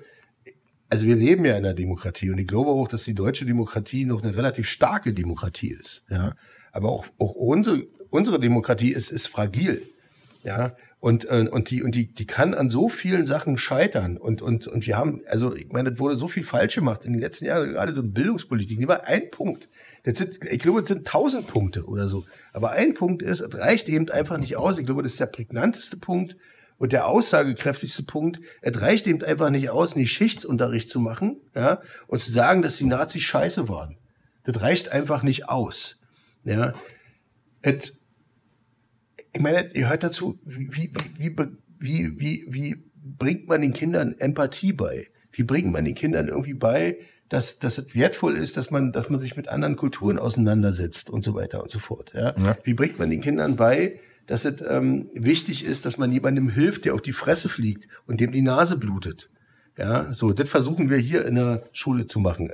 [0.90, 4.04] also wir leben ja in einer Demokratie und ich glaube auch, dass die deutsche Demokratie
[4.04, 6.36] noch eine relativ starke Demokratie ist, ja.
[6.74, 9.82] Aber auch, auch unsere, unsere Demokratie ist, ist fragil,
[10.44, 10.76] ja.
[11.00, 14.18] Und, äh, und, die, und die, die kann an so vielen Sachen scheitern.
[14.18, 17.12] Und, und, und wir haben, also ich meine, es wurde so viel falsch gemacht in
[17.12, 18.80] den letzten Jahren, gerade so Bildungspolitik.
[18.80, 19.70] Die war ein Punkt.
[20.02, 22.26] Das sind, ich glaube, es sind tausend Punkte oder so.
[22.54, 24.80] Aber ein Punkt ist, es reicht eben einfach nicht aus.
[24.80, 26.38] Ich glaube, das ist der prägnanteste Punkt
[26.78, 28.40] und der aussagekräftigste Punkt.
[28.62, 32.78] Es reicht eben einfach nicht aus, einen Geschichtsunterricht zu machen ja, und zu sagen, dass
[32.78, 33.98] die Nazis scheiße waren.
[34.44, 36.00] Das reicht einfach nicht aus.
[36.44, 36.74] Ja.
[37.62, 37.98] Es,
[39.36, 40.92] ich meine, ihr hört dazu, wie, wie,
[41.80, 42.76] wie, wie, wie,
[43.18, 45.08] bringt man den Kindern Empathie bei?
[45.32, 46.98] Wie bringt man den Kindern irgendwie bei,
[47.30, 51.24] dass, dass es wertvoll ist, dass man, dass man sich mit anderen Kulturen auseinandersetzt und
[51.24, 52.14] so weiter und so fort.
[52.16, 52.34] Ja?
[52.38, 52.58] Ja.
[52.64, 56.86] Wie bringt man den Kindern bei, dass es ähm, wichtig ist, dass man jemandem hilft,
[56.86, 59.30] der auf die Fresse fliegt und dem die Nase blutet?
[59.78, 62.50] Ja, so, das versuchen wir hier in der Schule zu machen.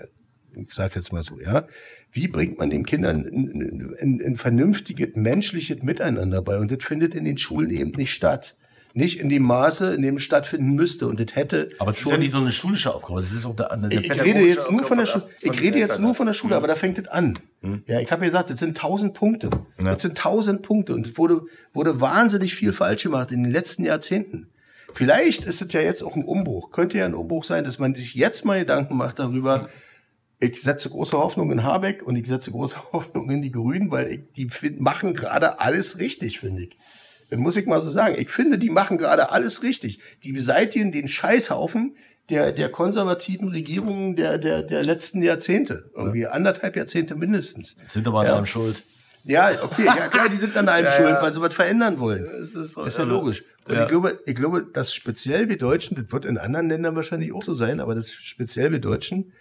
[0.56, 1.68] Ich sage jetzt mal so, ja.
[2.12, 6.58] Wie bringt man den Kindern ein, ein, ein vernünftiges, menschliches Miteinander bei?
[6.58, 8.56] Und das findet in den Schulen eben nicht statt.
[8.94, 11.08] Nicht in dem Maße, in dem es stattfinden müsste.
[11.08, 13.56] Und das hätte Aber es ist ja nicht nur eine schulische Aufgabe, es ist auch
[13.56, 15.30] der, der ich, rede jetzt nur von der Schule.
[15.40, 17.40] Ich rede jetzt nur von der Schule, aber da fängt es an.
[17.86, 19.50] Ja, ich habe ja gesagt, das sind tausend Punkte.
[19.78, 19.94] Ja.
[19.94, 21.44] Das sind tausend Punkte und es wurde,
[21.74, 24.48] wurde wahnsinnig viel falsch gemacht in den letzten Jahrzehnten.
[24.94, 26.72] Vielleicht ist es ja jetzt auch ein Umbruch.
[26.72, 29.70] Könnte ja ein Umbruch sein, dass man sich jetzt mal Gedanken macht darüber.
[30.44, 34.08] Ich setze große Hoffnung in Habeck und ich setze große Hoffnung in die Grünen, weil
[34.12, 36.78] ich, die find- machen gerade alles richtig, finde ich.
[37.30, 38.16] Das muss ich mal so sagen.
[38.18, 40.00] Ich finde, die machen gerade alles richtig.
[40.24, 41.96] Die beseitigen den Scheißhaufen
[42.30, 45.90] der, der konservativen Regierungen der, der, der letzten Jahrzehnte.
[45.96, 47.76] Irgendwie anderthalb Jahrzehnte mindestens.
[47.88, 48.32] Sind aber Ja.
[48.32, 48.84] daran schuld.
[49.24, 51.22] Ja, okay, ja klar, die sind an einem Ja, schuld, ja.
[51.22, 52.26] weil sie was verändern wollen.
[52.26, 53.44] Das ist, so, Ist ja logisch.
[53.66, 53.84] Und Ja.
[53.84, 57.44] ich glaube, ich glaube, dass speziell wir Deutschen, das wird in anderen Ländern wahrscheinlich auch
[57.44, 59.32] so sein, aber dass speziell wir Deutschen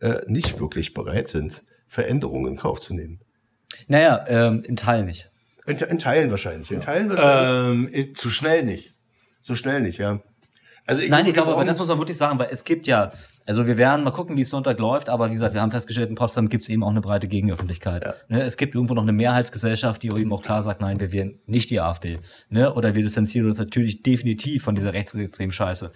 [0.00, 3.20] äh, nicht wirklich bereit sind, Veränderungen in Kauf zu nehmen.
[3.86, 5.30] Naja, ähm, in Teilen nicht.
[5.66, 6.70] In, in Teilen wahrscheinlich.
[6.70, 8.08] In Teilen wahrscheinlich.
[8.08, 8.94] Ähm, zu schnell nicht.
[9.40, 10.20] so schnell nicht, ja.
[10.86, 13.10] Also Nein, ich glaube, aber das muss man wirklich sagen, weil es gibt ja,
[13.46, 16.10] also wir werden mal gucken, wie es Sonntag läuft, aber wie gesagt, wir haben festgestellt,
[16.10, 18.04] in Potsdam gibt es eben auch eine breite Gegenöffentlichkeit.
[18.28, 21.40] Ne, es gibt irgendwo noch eine Mehrheitsgesellschaft, die eben auch klar sagt, nein, wir wählen
[21.46, 22.18] nicht die AfD.
[22.50, 22.74] Ne?
[22.74, 25.90] Oder wir distanzieren uns natürlich definitiv von dieser rechtsextremen Scheiße,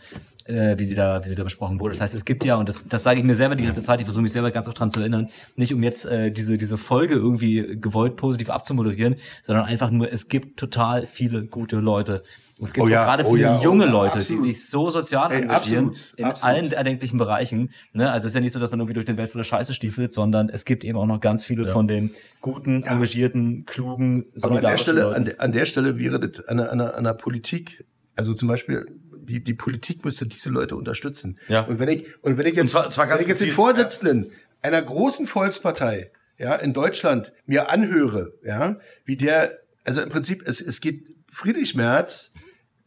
[0.49, 1.92] äh, wie sie da, wie sie da besprochen wurde.
[1.92, 4.01] Das heißt, es gibt ja, und das, das sage ich mir selber die ganze Zeit,
[4.01, 6.78] ich versuche mich selber ganz oft dran zu erinnern, nicht um jetzt äh, diese, diese
[6.78, 12.22] Folge irgendwie gewollt positiv abzumoderieren, sondern einfach nur, es gibt total viele gute Leute.
[12.61, 14.44] Es gibt Oh ja, gerade oh viele ja, oh junge ja, Leute, absolut.
[14.44, 16.57] die sich so sozial Ey, engagieren absolut, in absolut.
[16.57, 17.70] allen erdenklichen Bereichen.
[17.92, 18.11] Ne?
[18.11, 20.12] Also es ist ja nicht so, dass man irgendwie durch den Welt voller Scheiße stiefelt,
[20.12, 24.62] sondern es gibt eben auch noch ganz viele von den guten, engagierten, klugen, Aber an
[24.62, 27.84] der solidarischen Stelle, an der, an der Stelle wäre das an der, an der Politik,
[28.16, 28.97] also zum Beispiel,
[29.28, 31.38] die, die Politik müsste diese Leute unterstützen.
[31.48, 31.60] Ja.
[31.62, 34.32] Und wenn ich, und wenn ich jetzt, zwar- zwar ganz wenn ich jetzt den Vorsitzenden
[34.62, 40.60] einer großen Volkspartei, ja, in Deutschland mir anhöre, ja, wie der, also im Prinzip, es,
[40.60, 42.32] es geht Friedrich Merz,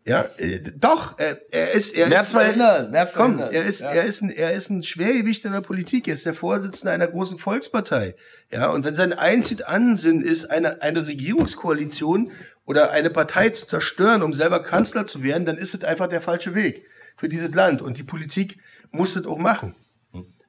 [0.03, 3.53] ja, äh, doch, äh, er ist, er Merz ist, verhindern, Merz komm, verhindern.
[3.53, 3.91] er ist, Ja.
[3.91, 7.07] er ist ein, er ist ein Schwergewicht in der Politik, er ist der Vorsitzende einer
[7.07, 8.15] großen Volkspartei,
[8.51, 12.31] ja, und wenn sein einzig Ansinn ist, eine, eine Regierungskoalition
[12.66, 16.22] oder eine Partei zu zerstören, um selber Kanzler zu werden, dann ist es einfach der
[16.22, 16.86] falsche Weg
[17.18, 18.59] für dieses Land und die Politik
[18.91, 19.76] muss das auch machen.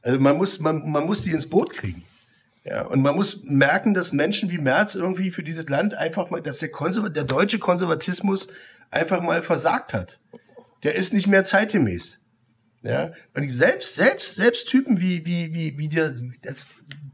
[0.02, 2.04] Also man muss, man, man muss die ins Boot kriegen.
[2.64, 6.40] Ja, und man muss merken, dass Menschen wie Merz irgendwie für dieses Land einfach mal,
[6.40, 8.48] dass der, Konserva der deutsche Konservatismus
[8.90, 10.20] einfach mal versagt hat.
[10.84, 12.18] Der ist nicht mehr zeitgemäß.
[12.82, 16.54] Ja, und selbst, selbst, selbst Typen wie, wie, wie, wie der, der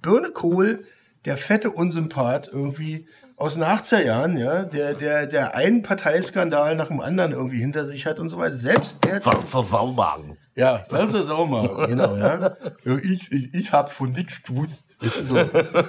[0.03, 0.85] Birne Kohl,
[1.25, 3.07] der fette Unsympath irgendwie
[3.39, 7.87] aus den 80er Jahren, ja, der, der, der einen Parteiskandal nach dem anderen irgendwie hinter
[7.87, 8.57] sich hat und so weiter.
[8.57, 10.37] Selbst der, Walzer Saumagen.
[10.57, 12.57] ja, Walzer Saumer, genau, ja.
[12.85, 14.85] ich, ich, ich hab von nichts gewusst.
[15.01, 15.37] So.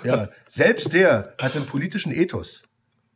[0.04, 2.62] Ja, selbst der hat einen politischen Ethos.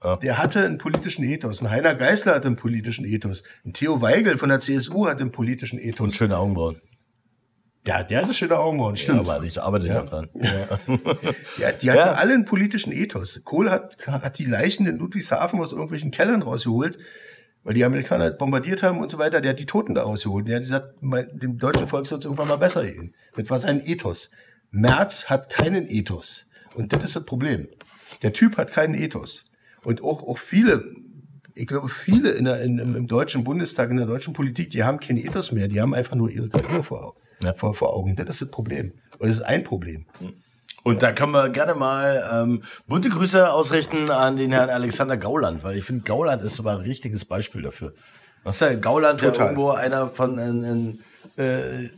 [0.04, 0.16] Ja.
[0.18, 1.62] Der hatte einen politischen Ethos.
[1.62, 3.44] Ein Heiner Geißler hat einen politischen Ethos.
[3.64, 6.16] Ein Theo Weigel von der CSU hat einen politischen Und Ethos.
[6.16, 6.82] schöne Augenbrauen.
[7.86, 9.18] Ja, der hatte schöne Augenbrauen, Stimmt.
[9.20, 9.30] stimmt.
[9.30, 10.04] aber ich arbeite ja.
[10.04, 10.30] dran.
[11.58, 12.14] Ja, die hatten Ja.
[12.14, 13.42] alle einen politischen Ethos.
[13.44, 16.98] Kohl hat, hat die Leichen in Ludwigshafen aus irgendwelchen Kellern rausgeholt,
[17.64, 19.42] weil die Amerikaner bombardiert haben und so weiter.
[19.42, 20.48] Der hat die Toten da rausgeholt.
[20.48, 23.14] Der hat gesagt, dem deutschen Volk soll es irgendwann mal besser gehen.
[23.36, 24.30] Das war sein Ethos.
[24.72, 26.46] Merz hat keinen Ethos.
[26.76, 27.68] Und das ist das Problem.
[28.22, 29.46] Der Typ hat keinen Ethos.
[29.84, 30.84] Und auch, auch viele
[31.56, 34.84] ich glaube, viele in der, in, im, im deutschen Bundestag, in der deutschen Politik, die
[34.84, 37.54] haben keinen Ethos mehr, die haben einfach nur ihre Karriere vor, Ja.
[37.54, 38.16] vor, vor Augen.
[38.16, 38.94] Das ist das Problem.
[39.20, 40.06] Und das ist ein Problem.
[40.84, 45.64] Und da können wir gerne mal ähm, bunte Grüße ausrichten an den Herrn Alexander Gauland,
[45.64, 47.94] weil ich finde, Gauland ist sogar ein richtiges Beispiel dafür.
[48.44, 49.48] Was ist der Gauland, der Total.
[49.48, 50.64] irgendwo einer von in,
[51.38, 51.90] in, äh,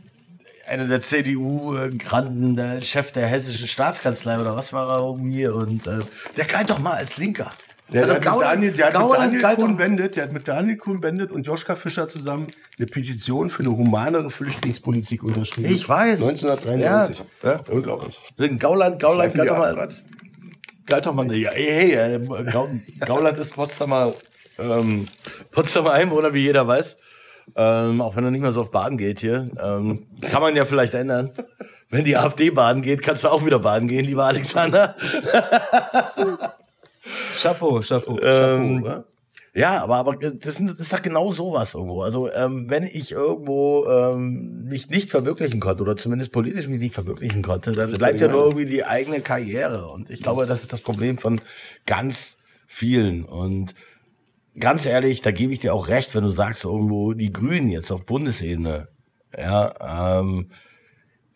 [0.68, 6.00] einer der CDU-Granden, der Chef der hessischen Staatskanzlei oder was war er irgendwie und äh,
[6.36, 7.50] der galt doch mal als Linker.
[7.92, 10.76] Der, Also hat mit Gauland- Daniel, der hat mit Daniel Kuhn-Bendit, der hat mit Daniel
[10.76, 15.70] Kuhn-Bendit und Joschka Fischer zusammen eine Petition für eine humanere Flüchtlingspolitik unterschrieben.
[15.70, 16.20] Ich weiß.
[16.22, 17.24] 1993.
[17.42, 17.60] Ja, ja.
[17.70, 18.18] Unglaublich.
[18.36, 19.88] Deswegen Gauland, Gauland galt doch mal.
[20.86, 21.32] Galt doch mal.
[21.32, 22.68] Ja, hey, hey, äh, Gau,
[23.06, 24.14] Gauland ist Potsdamer,
[24.58, 25.06] ähm,
[25.52, 26.96] Potsdamer Einwohner, wie jeder weiß.
[27.54, 29.48] Ähm, auch wenn er nicht mehr so auf Baden geht hier.
[29.62, 31.30] Ähm, kann man ja vielleicht ändern.
[31.90, 34.96] Wenn die AfD baden geht, kannst du auch wieder baden gehen, lieber Alexander.
[37.40, 38.18] Chapeau, Chapeau.
[38.20, 39.04] Ähm, oder?
[39.54, 42.02] ja, aber, aber das, ist, das ist doch genau sowas irgendwo.
[42.02, 46.94] Also ähm, wenn ich irgendwo ähm, mich nicht verwirklichen konnte oder zumindest politisch mich nicht
[46.94, 49.88] verwirklichen konnte, dann bleibt ja der nur irgendwie die eigene Karriere.
[49.88, 51.40] Und ich glaube, das ist das Problem von
[51.86, 53.24] ganz vielen.
[53.24, 53.74] Und
[54.58, 57.90] ganz ehrlich, da gebe ich dir auch recht, wenn du sagst, irgendwo die Grünen jetzt
[57.90, 58.88] auf Bundesebene,
[59.36, 60.50] ja, ähm,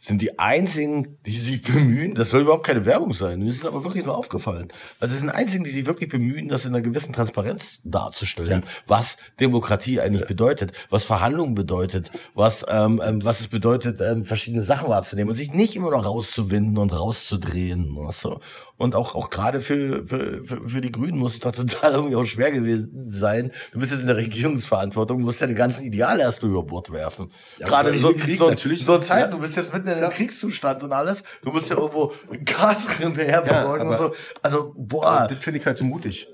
[0.01, 3.67] sind die einzigen, die sich bemühen, das soll überhaupt keine Werbung sein, mir ist es
[3.67, 4.73] aber wirklich nur aufgefallen.
[4.99, 8.65] Also es sind die einzigen, die sich wirklich bemühen, das in einer gewissen Transparenz darzustellen,
[8.87, 14.63] was Demokratie eigentlich bedeutet, was Verhandlungen bedeutet, was, ähm, ähm, was es bedeutet, ähm, verschiedene
[14.63, 17.95] Sachen wahrzunehmen und sich nicht immer noch rauszuwinden und rauszudrehen.
[17.95, 18.41] Weißt du?
[18.81, 22.25] Und auch, auch gerade für, für, für, die Grünen muss es doch total irgendwie auch
[22.25, 23.53] schwer gewesen sein.
[23.73, 27.31] Du bist jetzt in der Regierungsverantwortung, musst deine ganzen Ideale erstmal über Bord werfen.
[27.59, 29.27] Ja, gerade in so, Krieg so, natürlich- so Zeit, Ja.
[29.27, 30.09] du bist jetzt mitten in einem Ja.
[30.09, 31.23] Kriegszustand und alles.
[31.45, 32.15] Du musst ja irgendwo
[32.47, 34.15] Gas herbesorgen und aber- so.
[34.41, 35.29] Also, boah.
[35.31, 36.27] Das finde ich halt so mutig.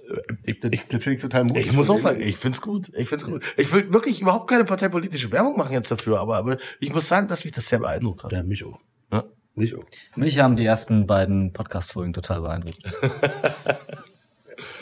[0.44, 1.66] Ich, das, das finde ich total mutig.
[1.66, 2.92] Ich muss auch sagen, ich find's gut.
[2.97, 3.42] Ich find's gut.
[3.57, 7.26] Ich will wirklich überhaupt keine parteipolitische Werbung machen jetzt dafür, aber, aber ich muss sagen,
[7.26, 8.30] dass mich das sehr beeindruckt hat.
[8.30, 8.78] Ja, mich auch.
[9.12, 9.24] Ja.
[9.57, 9.84] Mich auch.
[10.16, 12.78] Mich haben die ersten beiden Podcast-Folgen total beeindruckt.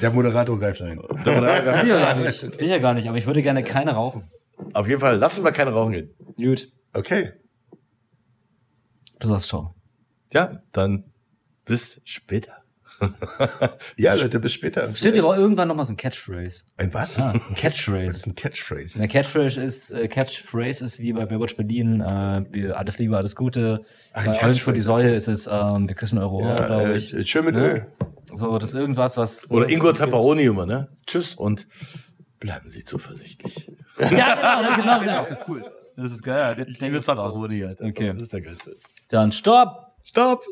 [0.00, 1.00] Der Moderator greift ein.
[1.00, 2.58] Bin ja gar nicht.
[2.58, 4.28] Bin ja gar nicht, aber ich würde gerne keine rauchen.
[4.72, 6.10] Auf jeden Fall, lass uns mal keine rauchen gehen.
[6.36, 6.72] Gut.
[6.92, 7.32] Okay.
[9.20, 9.74] Du sagst ciao.
[10.32, 11.04] Ja, dann
[11.64, 12.63] bis später.
[13.96, 14.94] Ja, Leute, bis später.
[14.94, 16.64] Stimmt, wir brauchen irgendwann noch mal so ein Catchphrase.
[16.76, 17.18] Ein was?
[17.18, 18.30] Ah, ein Das ist Catchphrase.
[18.30, 18.98] ein Catchphrase.
[18.98, 23.82] Eine Catchphrase ist, äh, Catchphrase ist wie bei Baywatch Berlin, äh, alles Liebe, alles Gute.
[24.12, 24.82] Ach, bei Orange für die Catchphrase.
[24.82, 27.30] Säule ist es, ähm, wir küssen eure Ohren, Ja, glaube äh, ich.
[27.30, 27.60] schön mit Ne?
[27.60, 27.86] Öl.
[28.34, 29.50] So, das ist irgendwas, was.
[29.50, 30.88] Oder Ingo Zapparoni immer, ne?
[31.06, 31.66] Tschüss und
[32.40, 33.70] bleiben Sie zuversichtlich.
[33.98, 35.38] Ja, genau, genau, genau.
[35.48, 35.64] Cool.
[35.96, 36.56] Das ist geil.
[36.68, 37.00] Ich denke, Ingo.
[37.04, 37.84] Zapparoni, Alter.
[37.84, 38.12] Okay.
[38.12, 38.76] Das ist der geilste.
[39.08, 39.92] Dann stopp!
[40.02, 40.42] Stopp!